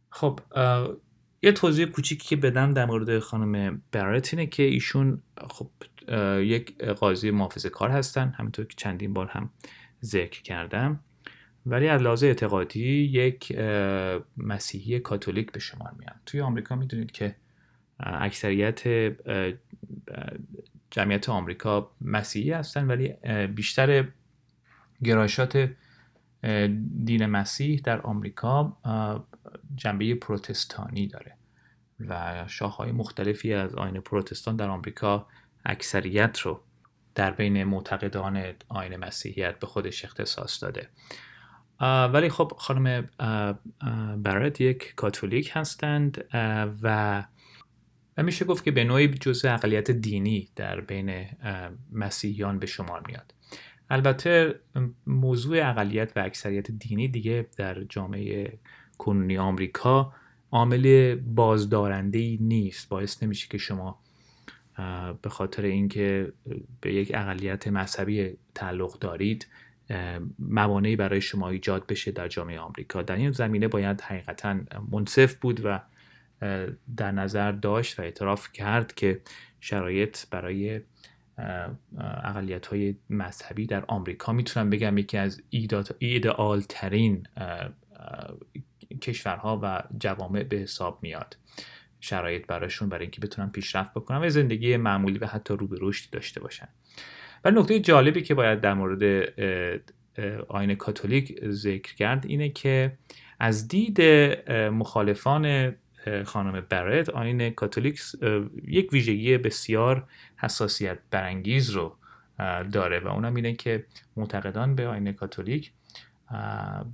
خب 0.10 0.40
یه 1.44 1.52
توضیح 1.52 1.86
کوچیکی 1.86 2.28
که 2.28 2.36
بدم 2.36 2.74
در 2.74 2.86
مورد 2.86 3.20
خانم 3.20 3.82
برایت 3.92 4.34
اینه 4.34 4.46
که 4.46 4.64
ایشون 4.64 5.22
خب 5.50 5.70
یک 6.42 6.82
قاضی 6.84 7.32
محافظه 7.32 7.70
کار 7.70 7.90
هستن. 7.90 8.34
همینطور 8.38 8.66
که 8.66 8.76
چندین 8.78 9.14
بار 9.14 9.28
هم 9.28 9.50
ذکر 10.04 10.42
کردم. 10.42 11.00
ولی 11.66 11.88
از 11.88 12.02
لحاظ 12.02 12.24
اعتقادی 12.24 12.90
یک 12.90 13.58
مسیحی 14.38 15.00
کاتولیک 15.00 15.52
به 15.52 15.60
شمار 15.60 15.92
میان 16.00 16.16
توی 16.26 16.42
آمریکا 16.42 16.76
می‌دونید 16.76 17.12
که 17.12 17.36
اکثریت 18.00 18.82
جمعیت 20.92 21.30
آمریکا 21.30 21.92
مسیحی 22.02 22.52
هستن 22.52 22.88
ولی 22.88 23.14
بیشتر 23.48 24.08
گرایشات 25.04 25.70
دین 27.06 27.26
مسیح 27.26 27.82
در 27.84 28.02
آمریکا 28.02 28.78
جنبه 29.76 30.16
پروتستانی 30.16 31.08
داره 31.08 31.38
و 32.00 32.44
شاخهای 32.48 32.92
مختلفی 32.92 33.54
از 33.54 33.76
آین 33.76 34.00
پروتستان 34.00 34.56
در 34.56 34.70
آمریکا 34.70 35.28
اکثریت 35.66 36.40
رو 36.40 36.62
در 37.16 37.32
بین 37.32 37.64
معتقدان 37.64 38.54
آین 38.68 38.96
مسیحیت 38.96 39.60
به 39.60 39.68
خودش 39.68 40.06
اختصاص 40.06 40.64
داده. 40.64 40.90
ولی 42.14 42.30
خب 42.30 42.52
خانم 42.58 43.10
برات 44.24 44.62
یک 44.62 44.96
کاتولیک 44.96 45.52
هستند 45.54 46.26
و 46.82 47.24
و 48.18 48.24
میشه 48.24 48.46
گفت 48.46 48.64
که 48.64 48.72
به 48.72 48.84
نوعی 48.84 49.08
جزء 49.08 49.54
اقلیت 49.54 49.92
دینی 49.92 50.50
در 50.56 50.82
بین 50.82 51.26
مسیحیان 51.92 52.60
به 52.60 52.66
شمار 52.66 53.04
میاد. 53.08 53.34
البته 53.90 54.60
موضوع 55.08 55.70
اقلیت 55.70 56.18
و 56.18 56.20
اکثریت 56.20 56.72
دینی 56.72 57.08
دیگه 57.08 57.48
در 57.58 57.84
جامعه 57.84 58.60
کنونی 59.02 59.38
آمریکا 59.38 60.14
عامل 60.52 61.16
بازدارنده 61.16 62.20
ای 62.20 62.38
نیست. 62.42 62.90
باعث 62.90 63.24
نمیشه 63.24 63.48
که 63.48 63.58
شما 63.58 64.00
به 65.22 65.30
خاطر 65.30 65.64
اینکه 65.64 66.34
به 66.82 66.94
یک 66.94 67.12
اقلیت 67.14 67.68
مذهبی 67.68 68.38
تعلق 68.56 69.00
دارید 69.00 69.48
موانعی 70.40 70.96
برای 70.96 71.22
شما 71.22 71.50
ایجاد 71.50 71.88
بشه 71.88 72.12
در 72.12 72.28
جامعه 72.28 72.60
آمریکا. 72.60 73.02
در 73.02 73.16
این 73.16 73.32
زمینه 73.32 73.68
باید 73.68 74.02
حقیقتا 74.02 74.60
منصف 74.92 75.36
بود 75.36 75.62
و 75.64 75.80
در 76.98 77.12
نظر 77.12 77.52
داشت 77.52 78.00
و 78.00 78.02
اعتراف 78.02 78.52
کرد 78.52 78.94
که 78.94 79.22
شرایط 79.60 80.18
برای 80.32 80.82
اقلیت 82.24 82.66
های 82.66 82.96
مذهبی 83.10 83.66
در 83.66 83.86
آمریکا 83.88 84.34
می‌تونم 84.34 84.70
بگم 84.70 84.98
یکی 84.98 85.18
از 85.18 85.42
ایدئال 86.00 86.62
ترین 86.70 87.28
کشورها 89.00 89.60
و 89.64 89.84
جوامع 90.00 90.44
به 90.44 90.58
حساب 90.58 91.00
میاد. 91.02 91.38
شرایط 92.00 92.46
براشون 92.46 92.90
برای 92.90 93.02
اینکه 93.02 93.22
بتونن 93.22 93.50
پیشرفت 93.50 93.94
بکنن 93.94 94.18
و 94.18 94.30
زندگی 94.30 94.78
معمولی 94.78 95.18
و 95.18 95.26
حتی 95.26 95.54
رو 95.54 95.68
به 95.68 95.78
رشدی 95.82 96.10
داشته 96.12 96.40
باشن. 96.40 96.68
و 97.46 97.52
نکته 97.52 97.80
جالبی 97.80 98.22
که 98.22 98.34
باید 98.34 98.62
در 98.62 98.74
مورد 98.74 99.34
آین 100.48 100.76
کاتولیک 100.76 101.50
ذکر 101.50 101.96
کرد 101.96 102.26
اینه 102.26 102.50
که 102.50 102.98
از 103.40 103.68
دید 103.68 104.02
مخالفان 104.52 105.76
خانم 106.26 106.66
برت 106.70 107.10
آین 107.10 107.50
کاتولیک 107.50 108.02
یک 108.68 108.94
ویژگی 108.94 109.38
بسیار 109.38 110.08
حساسیت 110.38 111.00
برانگیز 111.12 111.70
رو 111.70 111.96
داره 112.72 113.00
و 113.00 113.08
اونم 113.08 113.36
اینه 113.36 113.54
که 113.54 113.86
معتقدان 114.18 114.76
به 114.76 114.88
آین 114.88 115.12
کاتولیک 115.12 115.72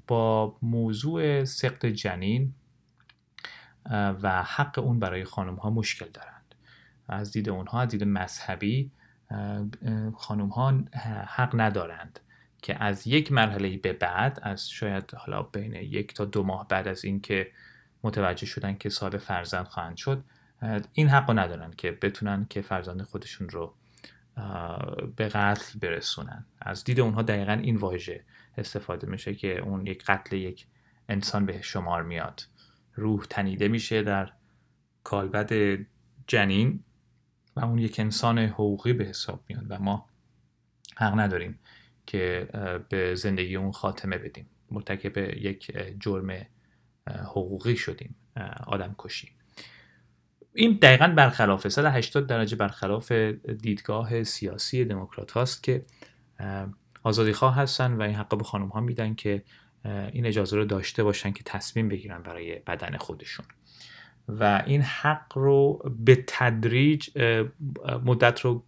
با 0.08 0.58
موضوع 0.62 1.44
سقط 1.44 1.86
جنین 1.86 2.54
و 3.92 4.44
حق 4.44 4.80
اون 4.80 5.00
برای 5.00 5.24
خانم 5.24 5.56
ها 5.56 5.70
مشکل 5.70 6.10
دارند. 6.14 6.56
از 7.08 7.32
دید 7.32 7.50
اونها 7.50 7.82
از 7.82 7.90
دید 7.90 8.04
مذهبی 8.04 8.92
خانم 10.16 10.48
ها 10.48 10.74
حق 11.28 11.62
ندارند 11.62 12.20
که 12.62 12.84
از 12.84 13.08
یک 13.08 13.32
مرحله 13.32 13.78
به 13.78 13.94
بعد 13.94 14.40
از 14.44 14.70
شاید 14.70 15.14
حالا 15.14 15.42
بین 15.42 15.74
یک 15.74 16.14
تا 16.14 16.26
دو 16.26 16.44
ماه 16.44 16.68
بعد 16.68 16.88
از 16.88 17.06
اینکه 17.06 17.52
متوجه 18.04 18.46
شدن 18.46 18.78
که 18.78 18.90
صاحب 18.90 19.18
فرزند 19.18 19.66
خواهند 19.66 19.98
شد 19.98 20.24
این 20.94 21.10
حق 21.10 21.30
رو 21.30 21.40
ندارن 21.40 21.72
که 21.72 21.92
بتونن 21.92 22.46
که 22.50 22.62
فرزند 22.62 23.02
خودشون 23.02 23.50
رو 23.50 23.74
به 25.16 25.28
قتل 25.28 25.80
برسونن. 25.80 26.46
از 26.62 26.84
دید 26.84 27.00
اونها 27.00 27.22
دقیقا 27.22 27.54
این 27.54 27.76
واژه 27.76 28.24
استفاده 28.60 29.08
میشه 29.08 29.36
که 29.36 29.60
اون 29.60 29.88
یک 29.88 30.04
قتل 30.04 30.36
یک 30.36 30.68
انسان 31.10 31.46
به 31.46 31.62
شمار 31.62 32.04
میاد. 32.04 32.42
روح 32.96 33.26
تنیده 33.30 33.68
میشه 33.68 34.04
در 34.04 34.32
کالبد 35.04 35.80
جنین 36.28 36.84
و 37.56 37.66
اون 37.66 37.78
یک 37.78 38.00
انسان 38.00 38.40
حقوقی 38.40 38.94
به 38.94 39.06
حساب 39.06 39.44
میاد 39.48 39.66
و 39.70 39.80
ما 39.80 40.10
حق 40.96 41.20
نداریم 41.20 41.60
که 42.06 42.48
به 42.90 43.16
زندگی 43.16 43.56
اون 43.56 43.72
خاتمه 43.72 44.18
بدیم. 44.18 44.50
مرتکب 44.72 45.18
یک 45.18 45.72
جرم 46.00 46.48
حقوقی 47.08 47.76
شدیم 47.76 48.16
آدم 48.68 48.96
کشی. 48.98 49.32
این 50.54 50.80
دقیقا 50.82 51.08
برخلاف 51.08 51.68
180 51.68 52.28
درجه 52.28 52.56
برخلاف 52.56 53.12
دیدگاه 53.62 54.24
سیاسی 54.24 54.86
دموکرات 54.86 55.32
هاست 55.32 55.64
که 55.64 55.86
آزادی 57.08 57.34
خواه 57.34 57.56
هستن 57.56 57.94
و 57.94 58.02
این 58.02 58.16
حق 58.16 58.38
به 58.38 58.44
خانم 58.44 58.68
ها 58.68 58.80
میدن 58.80 59.16
که 59.16 59.44
این 59.86 60.26
اجازه 60.26 60.56
رو 60.56 60.66
داشته 60.66 61.04
باشن 61.04 61.32
که 61.32 61.44
تصمیم 61.44 61.90
بگیرن 61.90 62.22
برای 62.24 62.56
بدن 62.56 62.98
خودشون. 62.98 63.46
و 64.28 64.64
این 64.66 64.82
حق 64.82 65.38
رو 65.38 65.92
به 66.00 66.24
تدریج 66.28 67.10
مدت 68.06 68.42
رو 68.42 68.64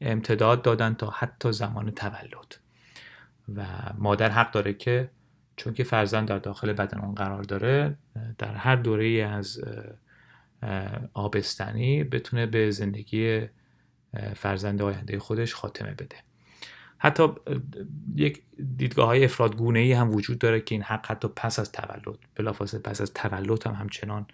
امتداد 0.00 0.62
دادن 0.62 0.94
تا 0.94 1.10
حتی 1.10 1.52
زمان 1.52 1.90
تولد. 1.90 2.56
و 3.56 3.66
مادر 3.98 4.30
حق 4.30 4.50
داره 4.50 4.74
که 4.74 5.10
چون 5.56 5.74
که 5.74 5.84
فرزند 5.84 6.28
در 6.28 6.38
داخل 6.38 6.72
بدن 6.72 7.00
اون 7.00 7.14
قرار 7.14 7.42
داره 7.42 7.96
در 8.38 8.54
هر 8.54 8.76
دوره 8.76 9.08
از 9.08 9.60
آبستنی 11.14 12.04
بتونه 12.04 12.46
به 12.46 12.70
زندگی 12.70 13.46
فرزند 14.36 14.82
آینده 14.82 15.18
خودش 15.18 15.54
خاتمه 15.54 15.90
بده. 15.94 16.16
حتی 17.02 17.28
یک 18.14 18.42
دیدگاه 18.76 19.06
های 19.06 19.24
افرادگونه 19.24 19.78
ای 19.78 19.92
هم 19.92 20.14
وجود 20.14 20.38
داره 20.38 20.60
که 20.60 20.74
این 20.74 20.82
حق 20.82 21.06
حتی 21.06 21.28
پس 21.36 21.58
از 21.58 21.72
تولد 21.72 22.18
بلافاصله 22.34 22.80
پس 22.80 23.00
از 23.00 23.14
تولد 23.14 23.66
هم 23.66 23.74
همچنان 23.74 24.26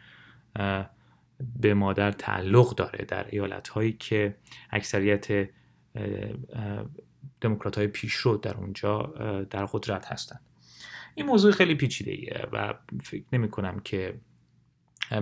به 1.60 1.74
مادر 1.74 2.12
تعلق 2.12 2.74
داره 2.74 3.04
در 3.04 3.26
ایالت 3.30 3.68
هایی 3.68 3.92
که 3.92 4.36
اکثریت 4.70 5.48
دموکرات 7.40 7.78
های 7.78 7.86
پیشرو 7.86 8.36
در 8.36 8.54
اونجا 8.54 9.02
در 9.50 9.66
قدرت 9.66 10.06
هستند. 10.12 10.40
این 11.14 11.26
موضوع 11.26 11.52
خیلی 11.52 11.74
پیچیده 11.74 12.10
ایه 12.10 12.46
و 12.52 12.74
فکر 13.02 13.24
نمی 13.32 13.48
کنم 13.48 13.80
که 13.80 14.14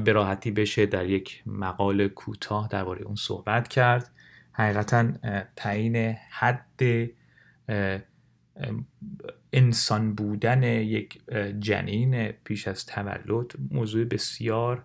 به 0.05 0.13
راحتی 0.13 0.51
بشه 0.51 0.87
در 0.87 1.07
یک 1.07 1.43
مقال 1.47 2.09
کوتاه 2.09 2.69
درباره 2.69 3.03
اون 3.03 3.15
صحبت 3.15 3.69
کرد. 3.69 4.11
حقیقتا 4.53 5.13
تعیین 5.57 6.17
حد 6.31 6.83
انسان 9.53 10.15
بودن 10.15 10.63
یک 10.63 11.21
جنین 11.59 12.33
پیش 12.33 12.69
از 12.69 12.87
تولد 12.87 13.53
موضوع 13.71 14.05
بسیار 14.05 14.85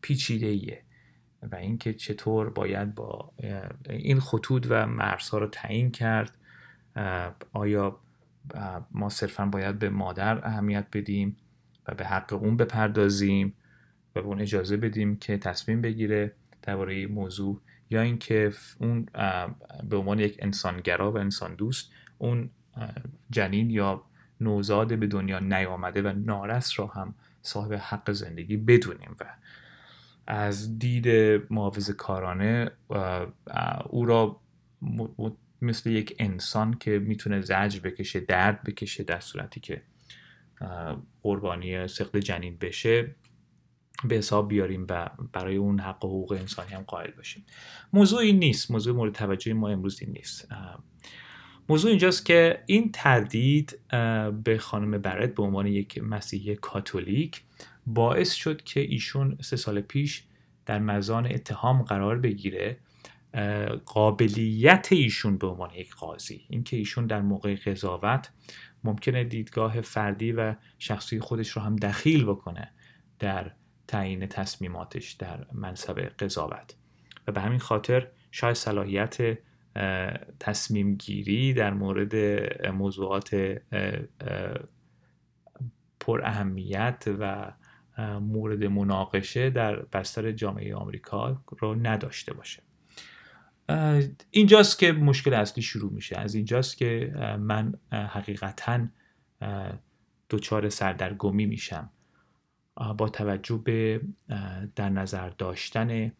پیچیده 0.00 0.46
ایه 0.46 0.82
و 1.52 1.54
اینکه 1.54 1.94
چطور 1.94 2.50
باید 2.50 2.94
با 2.94 3.32
این 3.90 4.20
خطوط 4.20 4.66
و 4.68 4.86
مرزها 4.86 5.38
رو 5.38 5.46
تعیین 5.46 5.90
کرد. 5.90 6.36
آیا 7.52 8.00
ما 8.90 9.08
صرفا 9.08 9.46
باید 9.46 9.78
به 9.78 9.90
مادر 9.90 10.46
اهمیت 10.46 10.86
بدیم 10.92 11.36
و 11.88 11.94
به 11.94 12.04
حق 12.06 12.32
اون 12.32 12.56
بپردازیم 12.56 13.54
و 14.16 14.20
به 14.22 14.26
اون 14.26 14.40
اجازه 14.40 14.76
بدیم 14.76 15.16
که 15.16 15.38
تصمیم 15.38 15.80
بگیره 15.80 16.32
درباره 16.62 17.06
موضوع 17.06 17.60
یا 17.90 18.00
اینکه 18.00 18.52
اون 18.78 19.06
به 19.88 19.96
عنوان 19.96 20.18
یک 20.18 20.36
انسانگرا 20.38 21.12
و 21.12 21.18
انسان 21.18 21.54
دوست 21.54 21.90
اون 22.18 22.50
جنین 23.30 23.70
یا 23.70 24.04
نوزاد 24.40 24.98
به 24.98 25.06
دنیا 25.06 25.38
نیامده 25.38 26.02
و 26.02 26.12
نارس 26.12 26.78
را 26.78 26.86
هم 26.86 27.14
صاحب 27.42 27.72
حق 27.72 28.12
زندگی 28.12 28.56
بدونیم 28.56 29.16
و 29.20 29.24
از 30.26 30.78
دید 30.78 31.08
محافظ 31.50 31.90
کارانه 31.90 32.70
او 33.88 34.06
را 34.06 34.40
مثل 35.62 35.90
یک 35.90 36.16
انسان 36.18 36.74
که 36.74 36.98
می‌تونه 36.98 37.40
زجر 37.40 37.80
بکشه 37.80 38.20
درد 38.20 38.62
بکشه 38.62 39.02
در 39.04 39.20
صورتی 39.20 39.60
که 39.60 39.82
قربانی 41.22 41.88
سخت 41.88 42.16
جنین 42.16 42.56
بشه 42.56 43.14
به 44.04 44.16
حساب 44.16 44.48
بیاریم 44.48 44.86
و 44.88 45.10
برای 45.32 45.56
اون 45.56 45.80
حق 45.80 46.04
و 46.04 46.08
حقوق 46.08 46.32
انسانی 46.32 46.74
هم 46.74 46.82
قائل 46.82 47.10
باشیم. 47.10 47.44
موضوع 47.92 48.20
این 48.20 48.38
نیست. 48.38 48.70
موضوع 48.70 48.96
مورد 48.96 49.12
توجه 49.12 49.52
ما 49.52 49.68
امروز 49.68 50.02
این 50.02 50.12
نیست. 50.12 50.48
موضوع 51.68 51.90
اینجاست 51.90 52.26
که 52.26 52.62
این 52.66 52.92
تردید 52.92 53.78
به 54.44 54.58
خانم 54.60 54.90
برد 54.98 55.34
به 55.34 55.42
عنوان 55.42 55.66
یک 55.66 55.98
مسیحی 56.02 56.56
کاتولیک 56.56 57.42
باعث 57.86 58.32
شد 58.32 58.62
که 58.62 58.80
ایشون 58.80 59.38
سه 59.40 59.56
سال 59.56 59.80
پیش 59.80 60.24
در 60.66 60.78
مزان 60.78 61.26
اتهام 61.26 61.82
قرار 61.82 62.18
بگیره. 62.18 62.78
قابلیت 63.86 64.88
ایشون 64.90 65.38
به 65.38 65.46
عنوان 65.46 65.70
یک 65.74 65.94
قاضی. 65.94 66.46
اینکه 66.48 66.76
ایشون 66.76 67.06
در 67.06 67.20
موقع 67.22 67.54
قضاوت 67.54 68.30
ممکنه 68.84 69.24
دیدگاه 69.24 69.80
فردی 69.80 70.32
و 70.32 70.54
شخصی 70.78 71.20
خودش 71.20 71.50
رو 71.50 71.62
هم 71.62 71.76
دخیل 71.76 72.24
بکنه 72.24 72.72
در 73.18 73.50
تعیین 73.90 74.26
تصمیماتش 74.26 75.12
در 75.12 75.46
منصب 75.52 75.98
قضاوت. 76.00 76.74
و 77.26 77.32
به 77.32 77.40
همین 77.40 77.58
خاطر 77.58 78.06
شاید 78.30 78.56
صلاحیت 78.56 79.38
تصمیم 80.40 80.94
گیری 80.94 81.52
در 81.52 81.72
مورد 81.74 82.14
موضوعات 82.72 83.34
پر 86.00 86.22
اهمیت 86.24 87.04
و 87.20 87.52
مورد 88.20 88.64
مناقشه 88.64 89.50
در 89.50 89.76
بستر 89.76 90.32
جامعه 90.32 90.74
آمریکا 90.74 91.42
رو 91.58 91.74
نداشته 91.74 92.34
باشه. 92.34 92.62
اینجاست 94.30 94.78
که 94.78 94.92
مشکل 94.92 95.34
اصلی 95.34 95.62
شروع 95.62 95.92
میشه. 95.92 96.18
از 96.18 96.34
اینجاست 96.34 96.76
که 96.76 97.12
من 97.40 97.74
حقیقتا 97.92 98.86
دچار 100.30 100.68
سردرگمی 100.68 101.46
میشم. 101.46 101.90
با 102.98 103.08
توجه 103.08 103.56
به 103.56 104.00
در 104.76 104.88
نظر 104.88 105.28
داشتن 105.28 106.12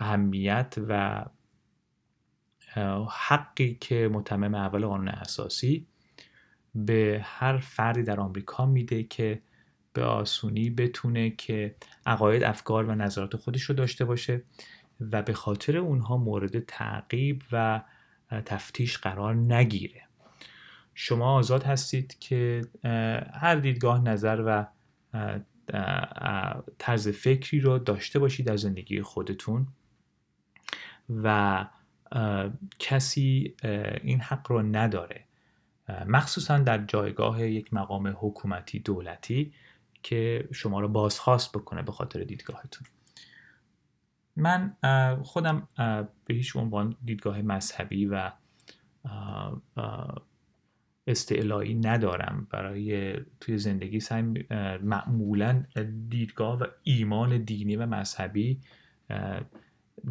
اهمیت 0.00 0.74
و 0.88 1.24
حقی 3.10 3.74
که 3.80 4.08
متمم 4.12 4.54
اول 4.54 4.86
قانون 4.86 5.08
اساسی 5.08 5.86
به 6.74 7.20
هر 7.24 7.58
فردی 7.58 8.02
در 8.02 8.20
آمریکا 8.20 8.66
میده 8.66 9.02
که 9.02 9.42
به 9.92 10.04
آسونی 10.04 10.70
بتونه 10.70 11.30
که 11.30 11.74
عقاید 12.06 12.42
افکار 12.42 12.84
و 12.84 12.94
نظرات 12.94 13.36
خودش 13.36 13.62
رو 13.62 13.74
داشته 13.74 14.04
باشه 14.04 14.42
و 15.00 15.22
به 15.22 15.32
خاطر 15.32 15.76
اونها 15.76 16.16
مورد 16.16 16.58
تعقیب 16.58 17.42
و 17.52 17.82
تفتیش 18.44 18.98
قرار 18.98 19.34
نگیره. 19.34 20.02
شما 20.94 21.34
آزاد 21.34 21.62
هستید 21.62 22.18
که 22.18 22.62
هر 23.32 23.54
دیدگاه 23.54 24.02
نظر 24.02 24.42
و 24.46 24.66
طرز 26.78 27.08
فکری 27.08 27.60
رو 27.60 27.78
داشته 27.78 28.18
باشید 28.18 28.46
در 28.46 28.56
زندگی 28.56 29.02
خودتون 29.02 29.66
و 31.22 31.66
کسی 32.78 33.54
این 34.02 34.20
حق 34.20 34.52
رو 34.52 34.62
نداره. 34.62 35.24
مخصوصا 36.06 36.58
در 36.58 36.84
جایگاه 36.84 37.42
یک 37.42 37.74
مقام 37.74 38.16
حکومتی 38.20 38.78
دولتی 38.78 39.52
که 40.02 40.48
شما 40.52 40.80
رو 40.80 40.88
بازخواست 40.88 41.52
بکنه 41.52 41.82
به 41.82 41.92
خاطر 41.92 42.24
دیدگاهتون. 42.24 42.86
من 44.36 44.76
خودم 45.22 45.68
به 46.24 46.34
هیچ 46.34 46.56
عنوان 46.56 46.96
دیدگاه 47.04 47.42
مذهبی 47.42 48.06
و 48.06 48.32
استعلایی 51.06 51.74
ندارم 51.74 52.46
برای 52.50 53.14
توی 53.40 53.58
زندگی 53.58 54.00
سعی 54.00 54.22
معمولا 54.82 55.64
دیدگاه 56.08 56.58
و 56.58 56.66
ایمان 56.82 57.44
دینی 57.44 57.76
و 57.76 57.86
مذهبی 57.86 58.60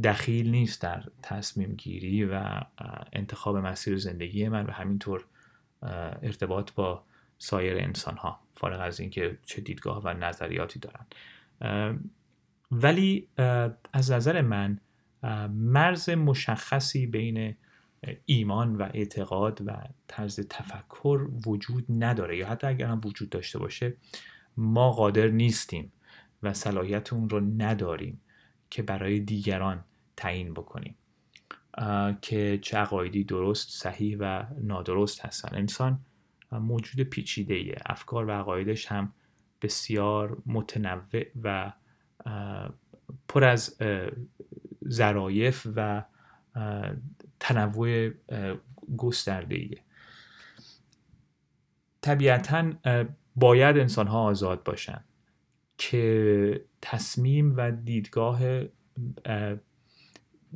دخیل 0.04 0.52
نیست 0.52 0.82
در 0.82 1.04
تصمیم 1.22 1.76
گیری 1.76 2.26
و 2.26 2.62
انتخاب 3.14 3.58
مسیر 3.58 3.98
زندگی 3.98 4.50
من 4.50 4.66
و 4.66 4.72
همینطور 4.72 5.26
ارتباط 6.22 6.72
با 6.72 7.04
سایر 7.38 7.78
انسان 7.78 8.18
ها 8.18 8.40
فارغ 8.54 8.82
از 8.82 9.00
اینکه 9.00 9.38
چه 9.46 9.62
دیدگاه 9.62 10.02
و 10.04 10.14
نظریاتی 10.14 10.80
دارن. 10.80 11.06
ولی 12.72 13.28
از 13.94 14.12
نظر 14.12 14.42
من 14.42 14.80
مرز 15.50 16.10
مشخصی 16.10 17.08
بین 17.08 17.56
ایمان 18.26 18.76
و 18.76 18.90
اعتقاد 18.94 19.62
و 19.66 19.78
طرز 20.08 20.40
تفکر 20.50 21.28
وجود 21.48 21.86
نداره 21.90 22.38
یا 22.38 22.48
حتی 22.48 22.68
اگر 22.68 22.86
هم 22.86 23.02
وجود 23.06 23.30
داشته 23.30 23.60
باشه 23.60 23.94
ما 24.58 24.92
قادر 24.92 25.28
نیستیم 25.28 25.92
و 26.44 26.54
صلاحیت 26.54 27.14
اون 27.14 27.30
رو 27.30 27.40
نداریم 27.40 28.22
که 28.70 28.84
برای 28.84 29.20
دیگران 29.20 29.84
تعیین 30.18 30.54
بکنیم 30.54 30.96
که 32.22 32.60
چه 32.62 32.78
عقایدی 32.78 33.24
درست 33.24 33.70
صحیح 33.70 34.18
و 34.20 34.44
نادرست 34.62 35.26
هستن 35.26 35.56
انسان 35.56 36.00
موجود 36.52 37.04
پیچیده 37.04 37.54
ایه. 37.54 37.78
افکار 37.86 38.26
و 38.26 38.32
عقایدش 38.32 38.86
هم 38.86 39.14
بسیار 39.62 40.42
متنوع 40.46 41.24
و 41.44 41.74
پر 43.28 43.44
از 43.44 43.78
ظرایف 44.90 45.68
و 45.76 46.04
تنوع 47.40 48.10
گسترده 48.98 49.56
ایه. 49.56 49.84
طبیعتا 52.02 52.74
باید 53.36 53.78
انسان 53.78 54.08
ها 54.08 54.24
آزاد 54.24 54.64
باشن 54.64 55.04
که 55.78 56.66
تصمیم 56.82 57.54
و 57.58 57.72
دیدگاه 57.72 58.40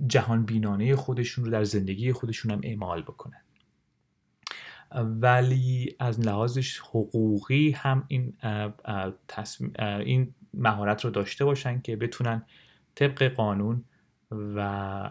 جهان 0.07 0.45
بینانه 0.45 0.95
خودشون 0.95 1.45
رو 1.45 1.51
در 1.51 1.63
زندگی 1.63 2.13
خودشون 2.13 2.51
هم 2.51 2.61
اعمال 2.63 3.01
بکنن 3.01 3.41
ولی 4.95 5.95
از 5.99 6.19
لحاظش 6.19 6.79
حقوقی 6.79 7.71
هم 7.71 8.05
این 8.07 8.33
این 9.79 10.33
مهارت 10.53 11.05
رو 11.05 11.11
داشته 11.11 11.45
باشن 11.45 11.81
که 11.81 11.95
بتونن 11.95 12.45
طبق 12.95 13.23
قانون 13.23 13.83
و 14.31 15.09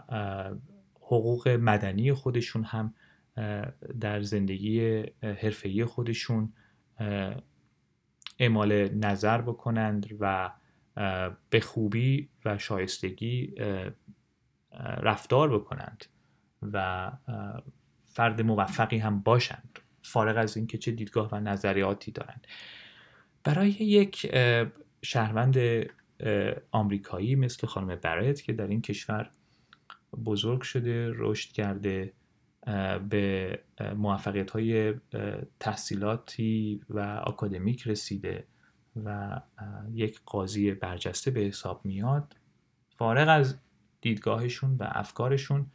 حقوق 1.13 1.49
مدنی 1.49 2.13
خودشون 2.13 2.65
هم 2.65 2.95
در 4.01 4.23
زندگی 4.23 5.05
حرفه‌ای 5.23 5.85
خودشون 5.85 6.53
اعمال 8.39 8.89
نظر 8.89 9.41
بکنند 9.41 10.07
و 10.21 10.53
به 11.51 11.61
خوبی 11.61 12.29
و 12.45 12.59
شایستگی 12.59 13.55
رفتار 14.81 15.59
بکنند 15.59 16.05
و 16.63 17.11
فرد 18.05 18.43
موفقی 18.43 18.99
هم 18.99 19.21
باشند 19.21 19.79
فارغ 20.03 20.37
از 20.37 20.57
اینکه 20.57 20.79
چه 20.79 20.93
دیدگاه 20.93 21.29
و 21.33 21.41
نظریاتی 21.41 22.11
دارند. 22.11 22.47
برای 23.45 23.71
یک 23.71 24.37
شهروند 25.03 25.59
آمریکایی 26.71 27.35
مثل 27.35 27.67
خانم 27.67 27.97
برایت 27.97 28.43
که 28.43 28.53
در 28.53 28.67
این 28.67 28.83
کشور 28.83 29.31
بزرگ 30.25 30.63
شده 30.63 31.13
رشد 31.15 31.53
کرده 31.53 32.13
به 33.09 33.59
موفقیت 33.97 34.51
های 34.51 34.95
تحصیلاتی 35.61 36.81
و 36.91 37.23
اکادمیک 37.27 37.89
رسیده 37.89 38.47
و 39.05 39.41
یک 39.93 40.21
قاضی 40.27 40.73
برجسته 40.73 41.31
به 41.31 41.41
حساب 41.41 41.81
میاد. 41.85 42.37
فارغ 42.97 43.29
از 43.29 43.59
دیدگاهشون 44.01 44.77
و 44.77 44.89
افکارشون 44.89 45.67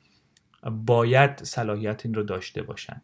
باید 0.85 1.43
صلاحیت 1.43 2.05
این 2.05 2.13
رو 2.13 2.23
داشته 2.23 2.61
باشن 2.61 3.01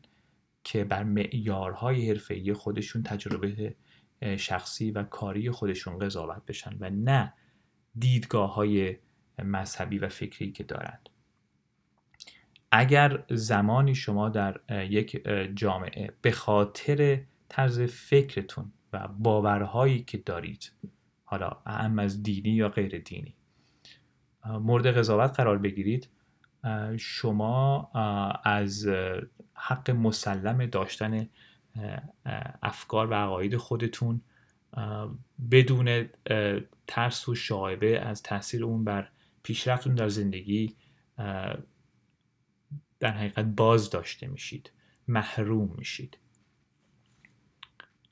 که 0.63 0.83
بر 0.83 1.03
معیارهای 1.03 2.09
حرفه‌ای 2.09 2.53
خودشون 2.53 3.03
تجربه 3.03 3.75
شخصی 4.37 4.91
و 4.91 5.03
کاری 5.03 5.51
خودشون 5.51 5.99
قضاوت 5.99 6.45
بشن 6.45 6.77
و 6.79 6.89
نه 6.89 7.33
دیدگاه 7.99 8.53
های 8.53 8.97
مذهبی 9.43 9.97
و 9.97 10.09
فکری 10.09 10.51
که 10.51 10.63
دارند 10.63 11.09
اگر 12.75 13.23
زمانی 13.29 13.95
شما 13.95 14.29
در 14.29 14.59
یک 14.69 15.27
جامعه 15.55 16.13
به 16.21 16.31
خاطر 16.31 17.19
طرز 17.49 17.81
فکرتون 17.81 18.71
و 18.93 19.07
باورهایی 19.07 20.03
که 20.03 20.17
دارید 20.17 20.71
حالا 21.23 21.57
اهم 21.65 21.99
از 21.99 22.23
دینی 22.23 22.49
یا 22.49 22.69
غیر 22.69 22.99
دینی 22.99 23.36
مورد 24.45 24.97
قضاوت 24.97 25.38
قرار 25.38 25.57
بگیرید 25.57 26.09
شما 26.97 27.89
از 28.43 28.88
حق 29.53 29.91
مسلم 29.91 30.65
داشتن 30.65 31.29
افکار 32.63 33.07
و 33.07 33.13
عقاید 33.13 33.57
خودتون 33.57 34.21
بدون 35.51 36.09
ترس 36.88 37.29
و 37.29 37.36
شایبه 37.36 37.99
از 37.99 38.23
تاثیر 38.23 38.63
اون 38.65 38.83
بر 38.83 39.07
پیشرفتون 39.43 39.95
در 39.95 40.09
زندگی 40.09 40.75
در 43.03 43.11
حقیقت 43.11 43.45
باز 43.45 43.89
داشته 43.89 44.27
میشید 44.27 44.71
محروم 45.07 45.75
میشید. 45.77 46.17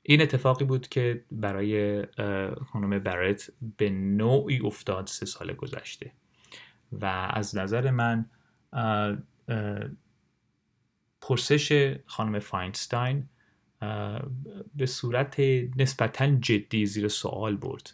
این 0.02 0.22
اتفاقی 0.22 0.64
بود 0.64 0.88
که 0.88 1.24
برای 1.30 2.06
خانم 2.72 2.98
برت 2.98 3.50
به 3.76 3.90
نوعی 3.90 4.60
افتاد 4.60 5.06
سه 5.06 5.26
سال 5.26 5.52
گذشته 5.52 6.12
و 6.92 7.06
از 7.30 7.56
نظر 7.56 7.90
من 7.90 8.30
پرسش 11.20 11.96
خانم 12.06 12.38
فاینستاین 12.38 13.28
به 14.74 14.86
صورت 14.86 15.40
نسبتا 15.76 16.26
جدی 16.26 16.86
زیر 16.86 17.08
سوال 17.08 17.56
برد. 17.56 17.90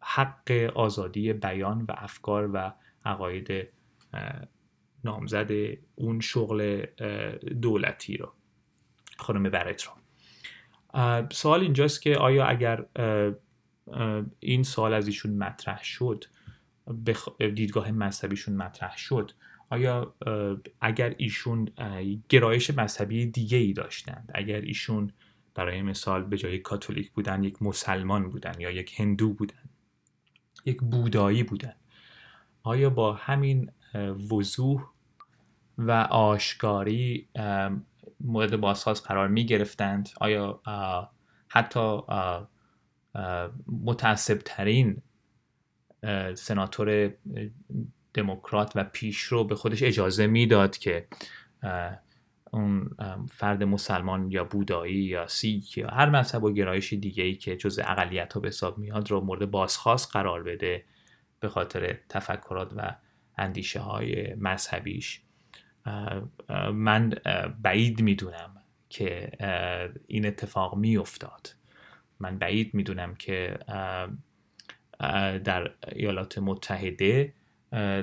حق 0.00 0.72
آزادی 0.74 1.32
بیان 1.32 1.82
و 1.82 1.92
افکار 1.96 2.50
و 2.52 2.72
عقاید 3.06 3.68
نامزد 5.04 5.50
اون 5.94 6.20
شغل 6.20 6.86
دولتی 7.62 8.16
رو 8.16 8.32
خانم 9.16 9.42
برت 9.42 9.82
رو. 9.82 9.92
سوال 11.32 11.60
اینجاست 11.60 12.02
که 12.02 12.16
آیا 12.16 12.46
اگر 12.46 12.86
این 14.40 14.62
سوال 14.62 14.94
از 14.94 15.06
ایشون 15.06 15.36
مطرح 15.36 15.84
شد 15.84 16.24
دیدگاه 17.54 17.90
مذهبیشون 17.90 18.56
مطرح 18.56 18.96
شد 18.96 19.32
آیا 19.70 20.14
اگر 20.80 21.14
ایشون 21.18 21.68
گرایش 22.28 22.70
مذهبی 22.70 23.26
دیگه 23.26 23.58
ای 23.58 23.72
داشتند 23.72 24.30
اگر 24.34 24.60
ایشون 24.60 25.12
برای 25.54 25.82
مثال 25.82 26.22
به 26.22 26.36
جای 26.36 26.58
کاتولیک 26.58 27.10
بودن 27.12 27.42
یک 27.42 27.62
مسلمان 27.62 28.30
بودن 28.30 28.52
یا 28.58 28.70
یک 28.70 29.00
هندو 29.00 29.32
بودن 29.32 29.70
یک 30.64 30.80
بودایی 30.80 31.42
بودن 31.42 31.74
آیا 32.66 32.90
با 32.90 33.12
همین 33.12 33.70
وضوح 34.30 34.84
و 35.78 35.90
آشکاری 36.10 37.28
مورد 38.20 38.56
بازخواست 38.56 39.06
قرار 39.06 39.28
می 39.28 39.46
گرفتند 39.46 40.08
آیا 40.20 40.60
حتی 41.48 42.00
متعصب 43.84 44.38
ترین 44.44 45.02
سناتور 46.34 47.14
دموکرات 48.14 48.72
و 48.74 48.84
پیشرو 48.84 49.44
به 49.44 49.54
خودش 49.54 49.82
اجازه 49.82 50.26
می‌داد 50.26 50.76
که 50.76 51.06
اون 52.52 52.90
فرد 53.30 53.62
مسلمان 53.62 54.30
یا 54.30 54.44
بودایی 54.44 55.04
یا 55.04 55.26
سیک 55.26 55.78
یا 55.78 55.88
هر 55.88 56.10
مذهب 56.10 56.44
و 56.44 56.52
گرایش 56.52 56.92
دیگه 56.92 57.24
ای 57.24 57.34
که 57.34 57.56
جز 57.56 57.80
اقلیت 57.84 58.32
ها 58.32 58.40
به 58.40 58.48
حساب 58.48 58.78
میاد 58.78 59.10
رو 59.10 59.20
مورد 59.20 59.50
بازخواست 59.50 60.12
قرار 60.12 60.42
بده؟ 60.42 60.84
به 61.40 61.48
خاطر 61.48 61.98
تفکرات 62.08 62.72
و 62.76 62.96
اندیشه 63.38 63.80
های 63.80 64.34
مذهبیش 64.34 65.20
من 66.72 67.10
بعید 67.62 68.00
می‌دونم 68.00 68.62
که 68.88 69.30
این 70.06 70.26
اتفاق 70.26 70.76
میافتاد. 70.76 71.54
من 72.20 72.38
بعید 72.38 72.74
می‌دونم 72.74 73.14
که 73.14 73.58
در 75.44 75.74
ایالات 75.92 76.38
متحده 76.38 77.32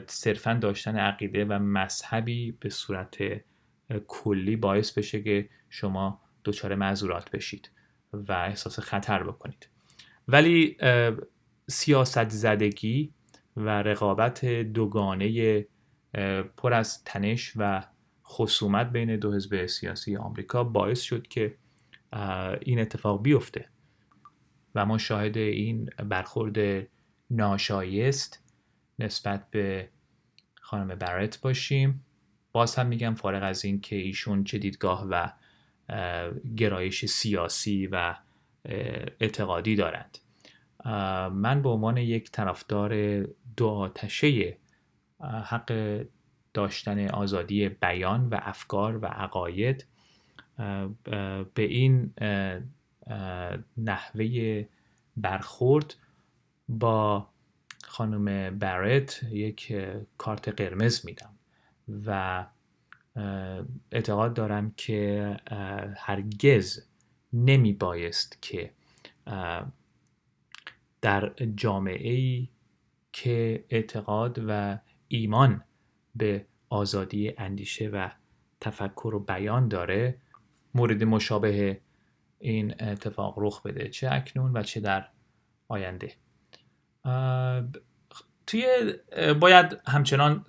صرفا 0.08 0.54
داشتن 0.54 0.98
عقیده 0.98 1.46
و 1.46 1.60
مذهبی 1.60 2.52
به 2.52 2.70
صورت 2.70 3.18
کلی 4.08 4.56
باعث 4.56 4.92
بشه 4.98 5.24
که 5.24 5.50
شما 5.70 6.22
دچار 6.46 6.76
معذورات 6.76 7.32
بشید 7.32 7.72
و 8.14 8.32
احساس 8.32 8.80
خطر 8.80 9.24
بکنید. 9.24 9.70
ولی 10.28 10.78
سیاست 11.70 12.30
زدگی 12.30 13.14
و 13.58 13.70
رقابت 13.84 14.46
دوگانه 14.46 15.66
پر 16.58 16.74
از 16.74 17.04
تنش 17.04 17.54
و 17.56 17.84
خصومت 18.26 18.92
بین 18.92 19.16
دو 19.16 19.34
حزب 19.34 19.66
سیاسی 19.66 20.16
آمریکا 20.16 20.64
باعث 20.64 21.02
شد 21.02 21.28
که 21.28 21.56
این 22.62 22.80
اتفاق 22.80 23.24
بیفته. 23.24 23.70
و 24.76 24.86
ما 24.86 24.98
شاهد 24.98 25.38
این 25.38 25.90
برخورد 26.10 26.88
ناشایست 27.30 28.44
نسبت 29.00 29.52
به 29.52 29.90
خانم 30.62 30.96
برت 30.96 31.42
باشیم. 31.42 32.06
باز 32.52 32.76
هم 32.76 32.88
میگم 32.88 33.16
فارغ 33.16 33.44
از 33.44 33.66
این 33.66 33.82
که 33.82 33.96
ایشون 33.96 34.44
چه 34.44 34.58
دیدگاه 34.58 35.08
و 35.10 35.30
گرایش 36.56 37.06
سیاسی 37.06 37.88
و 37.88 38.16
اعتقادی 39.20 39.76
دارند. 39.76 40.18
من 41.34 41.62
به 41.62 41.70
عنوان 41.70 41.98
یک 41.98 42.32
طرفدار 42.32 43.22
دو 43.58 43.68
آتشه 43.68 44.58
حق 45.22 46.00
داشتن 46.54 47.10
آزادی 47.10 47.70
بیان 47.70 48.30
و 48.30 48.40
افکار 48.42 48.98
و 48.98 49.06
عقاید 49.06 49.86
به 51.54 51.64
این 51.64 52.14
نحوه 53.78 54.66
برخورد 55.18 55.96
با 56.70 57.28
خانم 57.84 58.58
برت 58.60 59.24
یک 59.24 59.74
کارت 60.18 60.62
قرمز 60.62 61.06
میدم 61.06 61.34
و 62.06 62.46
اعتقاد 63.92 64.34
دارم 64.34 64.72
که 64.78 65.38
هرگز 65.98 66.84
نمی 67.34 67.74
بایست 67.74 68.38
که 68.42 68.72
در 71.04 71.34
جامعه 71.56 72.14
ای 72.14 72.50
که 73.14 73.66
اعتقاد 73.70 74.44
و 74.48 74.80
ایمان 75.08 75.64
به 76.16 76.46
آزادی 76.70 77.34
اندیشه 77.38 77.90
و 77.90 78.10
تفکر 78.62 79.16
و 79.16 79.20
بیان 79.20 79.68
داره 79.68 80.18
مورد 80.76 81.04
مشابه 81.04 81.82
این 82.40 82.76
اتفاق 82.80 83.36
رخ 83.38 83.62
بده 83.62 83.90
چه 83.90 84.10
اکنون 84.12 84.58
و 84.58 84.64
چه 84.64 84.80
در 84.80 85.08
آینده. 85.68 86.14
توی 88.48 88.66
باید 89.40 89.80
همچنان 89.88 90.46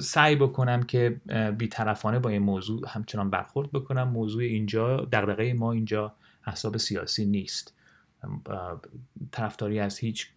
سعی 0.00 0.36
بکنم 0.36 0.82
که 0.82 1.20
بیطرفانه 1.58 2.18
با 2.18 2.30
این 2.30 2.42
موضوع 2.42 2.82
همچنان 2.88 3.30
برخورد 3.30 3.72
بکنم. 3.72 4.08
موضوع 4.08 4.42
اینجا 4.42 4.96
دغدغه 4.96 5.52
ما 5.52 5.72
اینجا 5.72 6.14
احساب 6.46 6.76
سیاسی 6.76 7.26
نیست. 7.26 7.77
طرفداری 9.32 9.80
از 9.80 9.98
هیچ 9.98 10.30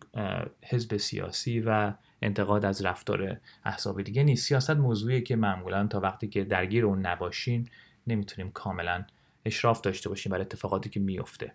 حزب 0.61 0.97
سیاسی 0.97 1.59
و 1.59 1.93
انتقاد 2.21 2.65
از 2.65 2.85
رفتار 2.85 3.37
احزاب 3.65 4.01
دیگه 4.01 4.23
نیست. 4.23 4.47
سیاست 4.47 4.71
موضوعی 4.71 5.21
که 5.21 5.35
معمولا 5.35 5.87
تا 5.87 5.99
وقتی 5.99 6.27
که 6.27 6.43
درگیر 6.43 6.85
اون 6.85 7.05
نباشیم 7.05 7.65
نمی‌تونیم 8.07 8.51
کاملا 8.51 9.05
اشراف 9.45 9.82
داشته 9.82 10.09
باشیم 10.09 10.32
بر 10.32 10.41
اتفاقاتی 10.41 10.89
که 10.89 10.99
میفته 10.99 11.53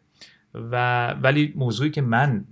و 0.55 1.11
ولی 1.11 1.53
موضوعی 1.57 1.91
که 1.91 2.03
من 2.03 2.45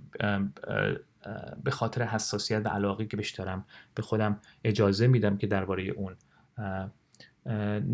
به 1.63 1.71
خاطر 1.71 2.03
حساسیت 2.03 2.61
و 2.65 2.69
علاقه 2.69 3.05
که 3.05 3.17
بهش 3.17 3.31
دارم 3.31 3.65
به 3.95 4.01
خودم 4.01 4.39
اجازه 4.63 5.07
میدم 5.07 5.37
که 5.37 5.47
درباره 5.47 5.83
اون 5.83 6.15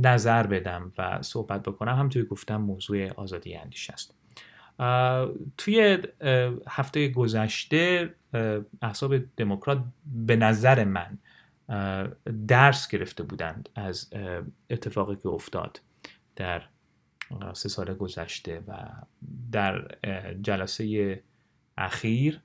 نظر 0.02 0.48
بدم 0.48 0.92
و 0.98 1.22
صحبت 1.22 1.64
بکنم 1.64 1.96
هم 1.96 2.10
توی 2.10 2.24
گفتم 2.24 2.58
موضوع 2.58 3.10
آزادی 3.14 3.56
اندیشه 3.56 3.94
است. 3.94 4.21
توی 5.58 5.98
هفته 6.68 7.08
گذشته 7.08 8.14
احساب 8.82 9.16
دموکرات 9.38 9.84
به 10.06 10.36
نظر 10.36 10.84
من 10.84 11.18
درس 12.48 12.88
گرفته 12.88 13.24
بودند 13.24 13.70
از 13.76 14.14
اتفاقی 14.70 15.16
که 15.16 15.30
افتاد 15.30 15.82
در 16.36 16.64
سه 17.54 17.70
سال 17.70 17.94
گذشته 17.94 18.64
و 18.68 18.74
در 19.52 19.88
جلسه 20.42 21.24
اخیر 21.78 22.42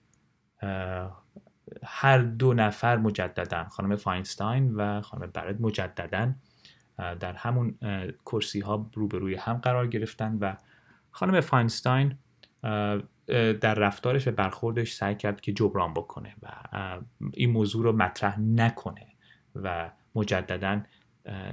هر 1.83 2.19
دو 2.19 2.55
نفر 2.55 2.97
مجددا 2.97 3.65
خانم 3.65 3.97
فاینستاین 3.97 4.75
و 4.75 5.01
خانم 5.01 5.31
برت 5.35 5.63
مجددا 5.63 6.33
در 6.97 7.33
همون 7.33 7.79
کرسی 8.27 8.61
ها 8.61 8.91
روبروی 8.95 9.35
هم 9.35 9.55
قرار 9.55 9.87
گرفتن 9.87 10.39
و 10.41 10.55
خانم 11.11 11.41
فاینستاین 11.41 12.19
در 13.61 13.75
رفتارش 13.75 14.29
و 14.29 14.31
برخوردش 14.31 14.93
سعی 14.93 15.15
کرد 15.15 15.41
که 15.41 15.53
جبران 15.53 15.95
بکنه 15.95 16.35
و 16.43 16.49
این 17.33 17.51
موضوع 17.51 17.85
رو 17.85 17.93
مطرح 17.93 18.41
نکنه 18.41 19.07
و 19.55 19.91
مجددا 20.15 20.83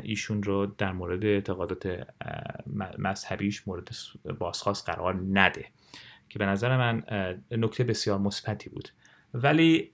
ایشون 0.03 0.43
رو 0.43 0.65
در 0.65 0.91
مورد 0.91 1.25
اعتقادات 1.25 2.07
مذهبیش 2.97 3.67
مورد 3.67 3.89
بازخواست 4.39 4.89
قرار 4.89 5.21
نده 5.31 5.65
که 6.29 6.39
به 6.39 6.45
نظر 6.45 6.77
من 6.77 7.03
نکته 7.51 7.83
بسیار 7.83 8.19
مثبتی 8.19 8.69
بود. 8.69 8.89
ولی 9.33 9.91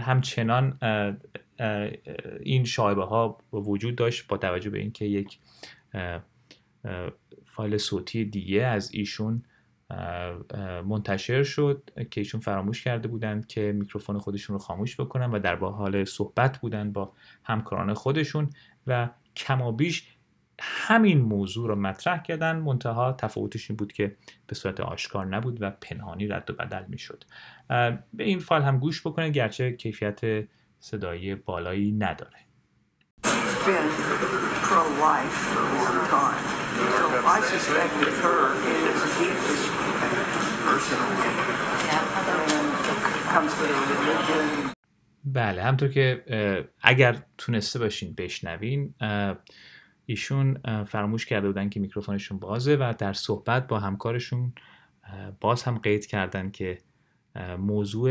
همچنان 0.00 0.78
این 2.40 2.64
شایبه 2.64 3.04
ها 3.04 3.38
وجود 3.52 3.96
داشت 3.96 4.28
با 4.28 4.36
توجه 4.36 4.70
به 4.70 4.78
اینکه 4.78 5.04
یک 5.04 5.38
فایل 7.58 7.76
صوتی 7.76 8.24
دیگه 8.24 8.62
از 8.62 8.90
ایشون 8.94 9.42
منتشر 10.84 11.42
شد 11.42 11.90
که 12.10 12.20
ایشون 12.20 12.40
فراموش 12.40 12.84
کرده 12.84 13.08
بودند 13.08 13.46
که 13.46 13.72
میکروفون 13.72 14.18
خودشون 14.18 14.54
رو 14.54 14.58
خاموش 14.58 15.00
بکنن 15.00 15.30
و 15.30 15.38
در 15.38 15.56
با 15.56 15.70
حال 15.70 16.04
صحبت 16.04 16.58
بودن 16.58 16.92
با 16.92 17.12
همکاران 17.44 17.94
خودشون 17.94 18.50
و 18.86 19.10
کمابیش 19.36 20.16
همین 20.60 21.20
موضوع 21.20 21.68
رو 21.68 21.74
مطرح 21.74 22.22
کردن. 22.22 22.56
منتها 22.56 23.12
تفاوتش 23.12 23.70
این 23.70 23.76
بود 23.76 23.92
که 23.92 24.16
به 24.46 24.54
صورت 24.54 24.80
آشکار 24.80 25.26
نبود 25.26 25.62
و 25.62 25.70
پنهانی 25.70 26.26
رد 26.26 26.50
و 26.50 26.52
بدل 26.52 26.84
می‌شد. 26.88 27.24
به 28.14 28.24
این 28.24 28.38
فایل 28.38 28.62
هم 28.62 28.78
گوش 28.78 29.06
بکنه 29.06 29.30
گرچه 29.30 29.72
کیفیت 29.72 30.20
صدایی 30.80 31.34
بالایی 31.34 31.92
نداره. 31.92 32.47
بله 45.24 45.62
همطور 45.62 45.88
که 45.88 46.24
اگر 46.82 47.22
تونسته 47.38 47.78
باشین 47.78 48.14
بشنوین 48.14 48.94
ایشون 50.06 50.58
فراموش 50.84 51.26
کرده 51.26 51.46
بودن 51.46 51.68
که 51.68 51.80
میکروفونشون 51.80 52.38
بازه 52.38 52.76
و 52.76 52.94
در 52.98 53.12
صحبت 53.12 53.66
با 53.66 53.78
همکارشون 53.78 54.52
باز 55.40 55.62
هم 55.62 55.78
قید 55.78 56.06
کردن 56.06 56.50
که 56.50 56.78
موضوع 57.58 58.10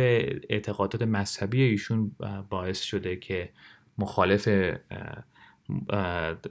اعتقادات 0.49 1.01
مذهبی 1.01 1.61
ایشون 1.61 2.15
باعث 2.49 2.81
شده 2.81 3.15
که 3.15 3.49
مخالف 3.97 4.47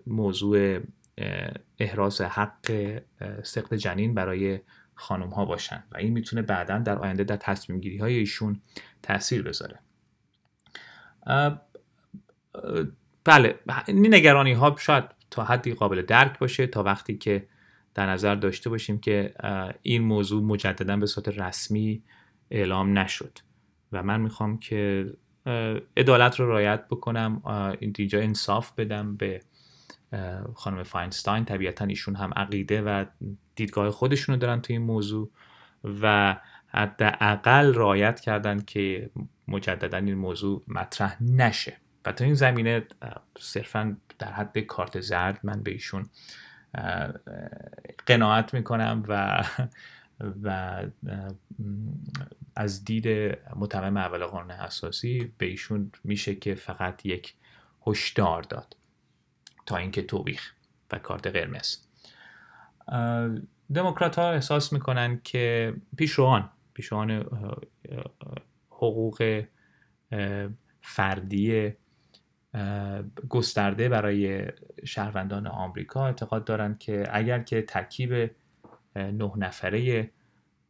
موضوع 0.06 0.80
احراز 1.78 2.20
حق 2.20 3.00
سقط 3.42 3.74
جنین 3.74 4.14
برای 4.14 4.60
خانم 4.94 5.28
ها 5.28 5.44
باشن 5.44 5.84
و 5.92 5.96
این 5.96 6.12
می‌تونه 6.12 6.42
بعدا 6.42 6.78
در 6.78 6.98
آینده 6.98 7.24
در 7.24 7.36
تصمیم 7.36 7.80
گیری 7.80 7.98
های 7.98 8.14
ایشون 8.14 8.60
تاثیر 9.02 9.42
بذاره 9.42 9.78
بله 13.24 13.58
این 13.86 14.14
نگرانی 14.14 14.52
ها 14.52 14.76
شاید 14.78 15.04
تا 15.30 15.44
حدی 15.44 15.74
قابل 15.74 16.02
درک 16.02 16.38
باشه 16.38 16.66
تا 16.66 16.82
وقتی 16.82 17.18
که 17.18 17.48
در 17.94 18.10
نظر 18.10 18.34
داشته 18.34 18.70
باشیم 18.70 18.98
که 18.98 19.34
این 19.82 20.02
موضوع 20.02 20.42
مجددا 20.42 20.96
به 20.96 21.06
صورت 21.06 21.28
رسمی 21.28 22.02
اعلام 22.50 22.98
نشد. 22.98 23.38
و 23.92 24.02
من 24.02 24.20
می‌خوام 24.20 24.58
که 24.58 25.12
عدالت 25.96 26.40
رو 26.40 26.48
رعایت 26.48 26.88
بکنم 26.88 27.42
اینجا 27.80 28.20
انصاف 28.20 28.72
بدم 28.72 29.16
به 29.16 29.40
خانم 30.54 30.82
فاینستاین. 30.82 31.44
طبیعتا 31.44 31.84
ایشون 31.84 32.16
هم 32.16 32.32
عقیده 32.36 32.82
و 32.82 33.04
دیدگاه 33.54 33.90
خودشون 33.90 34.34
رو 34.34 34.40
دارن 34.40 34.60
تو 34.60 34.72
این 34.72 34.82
موضوع 34.82 35.30
و 36.02 36.36
حداقل 36.68 37.74
رایت 37.74 38.20
کردن 38.20 38.60
که 38.60 39.10
مجددا 39.48 39.98
این 39.98 40.14
موضوع 40.14 40.64
مطرح 40.68 41.22
نشه. 41.22 41.76
و 42.04 42.12
تا 42.12 42.24
این 42.24 42.34
زمینه 42.34 42.86
صرفا 43.38 43.96
در 44.18 44.32
حد 44.32 44.58
کارت 44.58 45.00
زرد 45.00 45.40
من 45.42 45.62
به 45.62 45.70
ایشون 45.70 46.06
قناعت 48.06 48.54
می‌کنم 48.54 49.02
و 49.08 49.44
و 50.20 50.82
از 52.56 52.84
دید 52.84 53.08
متمم 53.56 53.96
اول 53.96 54.26
قانون 54.26 54.50
اساسی 54.50 55.32
به 55.38 55.46
ایشون 55.46 55.92
میشه 56.04 56.34
که 56.34 56.54
فقط 56.54 57.06
یک 57.06 57.34
هشدار 57.86 58.42
داد 58.42 58.76
تا 59.66 59.76
اینکه 59.76 60.02
توبیخ 60.02 60.52
و 60.92 60.98
کارت 60.98 61.26
قرمز. 61.26 61.76
دموکرات 63.74 64.18
ها 64.18 64.30
احساس 64.32 64.72
می‌کنن 64.72 65.20
که 65.24 65.74
پیشروان 65.96 66.50
پیشروان 66.74 67.10
حقوق 68.70 69.44
فردی 70.80 71.72
گسترده 73.28 73.88
برای 73.88 74.46
شهروندان 74.84 75.46
آمریکا 75.46 76.06
اعتقاد 76.06 76.44
دارند 76.44 76.78
که 76.78 77.04
اگر 77.10 77.38
که 77.42 77.62
ترکیب 77.62 78.30
نه 78.96 79.32
نفره 79.36 80.10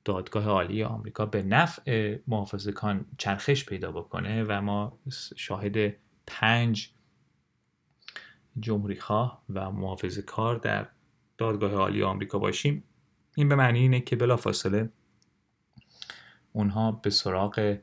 دادگاه 0.04 0.44
عالی 0.44 0.82
آمریکا 0.82 1.26
به 1.26 1.42
نفع 1.42 2.18
محافظکان 2.26 3.04
چرخش 3.18 3.64
پیدا 3.64 3.92
بکنه 3.92 4.44
و 4.44 4.60
ما 4.60 4.98
شاهد 5.36 5.94
پنج 6.26 6.90
جمهوری 8.60 8.96
خواه 8.96 9.42
و 9.50 9.70
محافظ 9.70 10.18
کار 10.18 10.56
در 10.56 10.88
دادگاه 11.38 11.72
عالی 11.72 12.02
آمریکا 12.02 12.38
باشیم. 12.38 12.84
این 13.36 13.48
به 13.48 13.54
معنی 13.54 13.78
اینه 13.78 14.00
که 14.00 14.16
بلافاصله 14.16 14.90
اونها 16.52 16.92
به 16.92 17.10
سراغ 17.10 17.78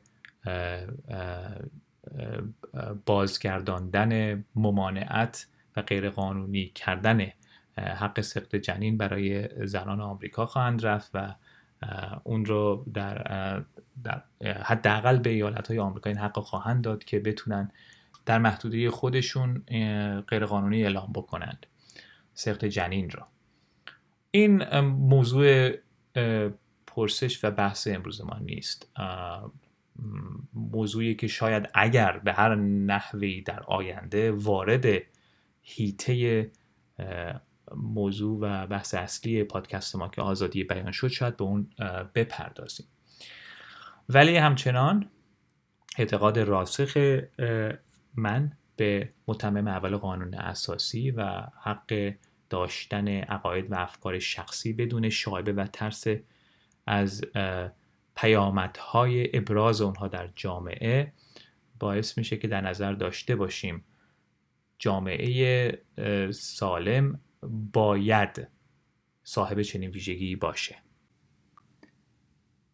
بازگرداندن 3.06 4.44
ممانعت 4.54 5.46
و 5.76 5.82
غیرقانونی 5.82 6.66
کردن 6.74 7.30
حق 7.78 8.20
سقط 8.20 8.56
جنین 8.56 8.96
برای 8.96 9.48
زنان 9.66 10.00
آمریکا 10.00 10.46
خواهند 10.46 10.86
رفت 10.86 11.10
و 11.14 11.34
اون 12.24 12.44
رو 12.44 12.84
در, 12.94 13.62
در 14.04 14.22
حداقل 14.62 15.18
به 15.18 15.30
ایالت 15.30 15.68
های 15.68 15.78
آمریکا 15.78 16.10
این 16.10 16.18
حق 16.18 16.38
خواهند 16.38 16.84
داد 16.84 17.04
که 17.04 17.18
بتونن 17.18 17.70
در 18.26 18.38
محدوده 18.38 18.90
خودشون 18.90 19.58
غیرقانونی 20.28 20.82
اعلام 20.82 21.12
بکنند. 21.12 21.66
سقط 22.34 22.64
جنین 22.64 23.10
را 23.10 23.28
این 24.30 24.80
موضوع 24.84 25.70
پرسش 26.86 27.44
و 27.44 27.50
بحث 27.50 27.88
امروز 27.88 28.20
ما 28.20 28.38
نیست. 28.38 28.88
موضوعی 30.54 31.14
که 31.14 31.26
شاید 31.26 31.68
اگر 31.74 32.18
به 32.18 32.32
هر 32.32 32.54
نحوی 32.54 33.40
در 33.40 33.62
آینده 33.62 34.32
وارد 34.32 34.86
هیته 35.62 36.50
موضوع 37.76 38.38
و 38.40 38.66
بحث 38.66 38.94
اصلی 38.94 39.44
پادکست 39.44 39.96
ما 39.96 40.08
که 40.08 40.22
آزادی 40.22 40.64
بیان 40.64 40.92
شد 40.92 41.08
شاید 41.08 41.36
به 41.36 41.44
اون 41.44 41.70
بپردازیم. 42.14 42.86
ولی 44.08 44.36
همچنان 44.36 45.10
اعتقاد 45.98 46.38
راسخ 46.38 46.96
من 48.14 48.52
به 48.76 49.12
متمم 49.28 49.68
اول 49.68 49.96
قانون 49.96 50.34
اساسی 50.34 51.10
و 51.10 51.42
حق 51.62 52.14
داشتن 52.50 53.08
عقاید 53.08 53.72
و 53.72 53.74
افکار 53.74 54.18
شخصی 54.18 54.72
بدون 54.72 55.08
شایبه 55.08 55.52
و 55.52 55.66
ترس 55.66 56.04
از 56.86 57.24
پیامدهای 58.16 59.36
ابراز 59.36 59.80
اونها 59.80 60.08
در 60.08 60.28
جامعه 60.36 61.12
باعث 61.78 62.18
میشه 62.18 62.36
که 62.36 62.48
در 62.48 62.60
نظر 62.60 62.92
داشته 62.92 63.36
باشیم 63.36 63.84
جامعه 64.78 65.78
سالم 66.30 67.20
باید 67.72 68.48
صاحب 69.24 69.62
چنین 69.62 69.90
ویژگی 69.90 70.36
باشه. 70.36 70.76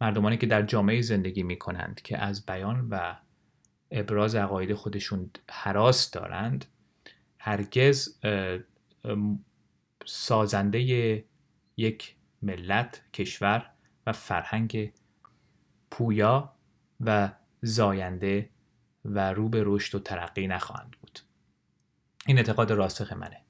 مردمانی 0.01 0.37
که 0.37 0.47
در 0.47 0.62
جامعه 0.62 1.03
زندگی 1.03 1.43
می 1.43 1.59
کنند 1.59 2.03
که 2.03 2.18
از 2.18 2.47
بیان 2.47 2.89
و 2.91 3.16
ابراز 3.91 4.35
عقاید 4.35 4.75
خودشون 4.75 5.31
حراس 5.51 6.11
دارند 6.11 6.64
هرگز 7.39 8.21
سازنده 10.07 11.25
یک 11.77 12.16
ملت 12.43 13.03
کشور 13.12 13.71
و 14.07 14.12
فرهنگ 14.12 14.93
پویا 15.91 16.53
و 17.01 17.33
زاینده 17.62 18.51
و 19.05 19.33
رو 19.33 19.49
به 19.49 19.62
رشد 19.66 19.95
و 19.95 19.99
ترقی 19.99 20.47
نخواهند 20.47 20.97
بود. 21.01 21.18
این 22.27 22.37
اعتقاد 22.39 22.73
راسخ 22.73 23.12
منه 23.12 23.41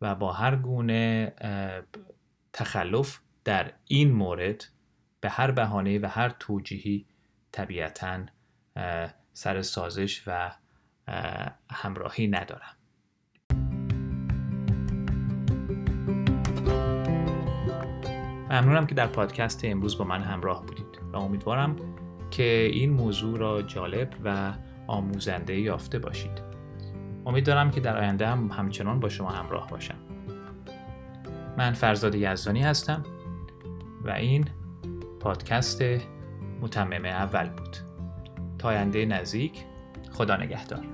و 0.00 0.14
با 0.14 0.32
هر 0.32 0.56
گونه 0.56 1.32
تخلف 2.52 3.20
در 3.44 3.72
این 3.84 4.12
مورد 4.12 4.64
به 5.20 5.30
هر 5.30 5.50
بهانه 5.50 5.98
و 5.98 6.06
هر 6.06 6.28
توجیهی 6.28 7.06
طبیعتا 7.52 8.20
سر 9.32 9.62
سازش 9.62 10.22
و 10.26 10.52
همراهی 11.70 12.26
ندارم. 12.26 12.76
ممنونم 18.50 18.86
که 18.86 18.94
در 18.94 19.06
پادکست 19.06 19.64
امروز 19.64 19.98
با 19.98 20.04
من 20.04 20.22
همراه 20.22 20.66
بودید 20.66 21.00
و 21.12 21.16
امیدوارم 21.16 21.76
که 22.30 22.70
این 22.72 22.90
موضوع 22.90 23.38
را 23.38 23.62
جالب 23.62 24.14
و 24.24 24.52
آموزنده 24.86 25.60
یافته 25.60 25.98
باشید. 25.98 26.45
امید 27.26 27.46
دارم 27.46 27.70
که 27.70 27.80
در 27.80 27.98
آینده 27.98 28.26
هم 28.26 28.50
همچنان 28.50 29.00
با 29.00 29.08
شما 29.08 29.28
همراه 29.30 29.68
باشم. 29.68 29.98
من 31.58 31.72
فرزاد 31.72 32.14
یزدانی 32.14 32.62
هستم 32.62 33.02
و 34.04 34.10
این 34.10 34.44
پادکست 35.20 35.82
متمم 36.60 37.04
اول 37.04 37.48
بود. 37.48 37.76
تا 38.58 38.68
آینده 38.68 39.06
نزدیک 39.06 39.64
خدا 40.12 40.36
نگهدار. 40.36 40.84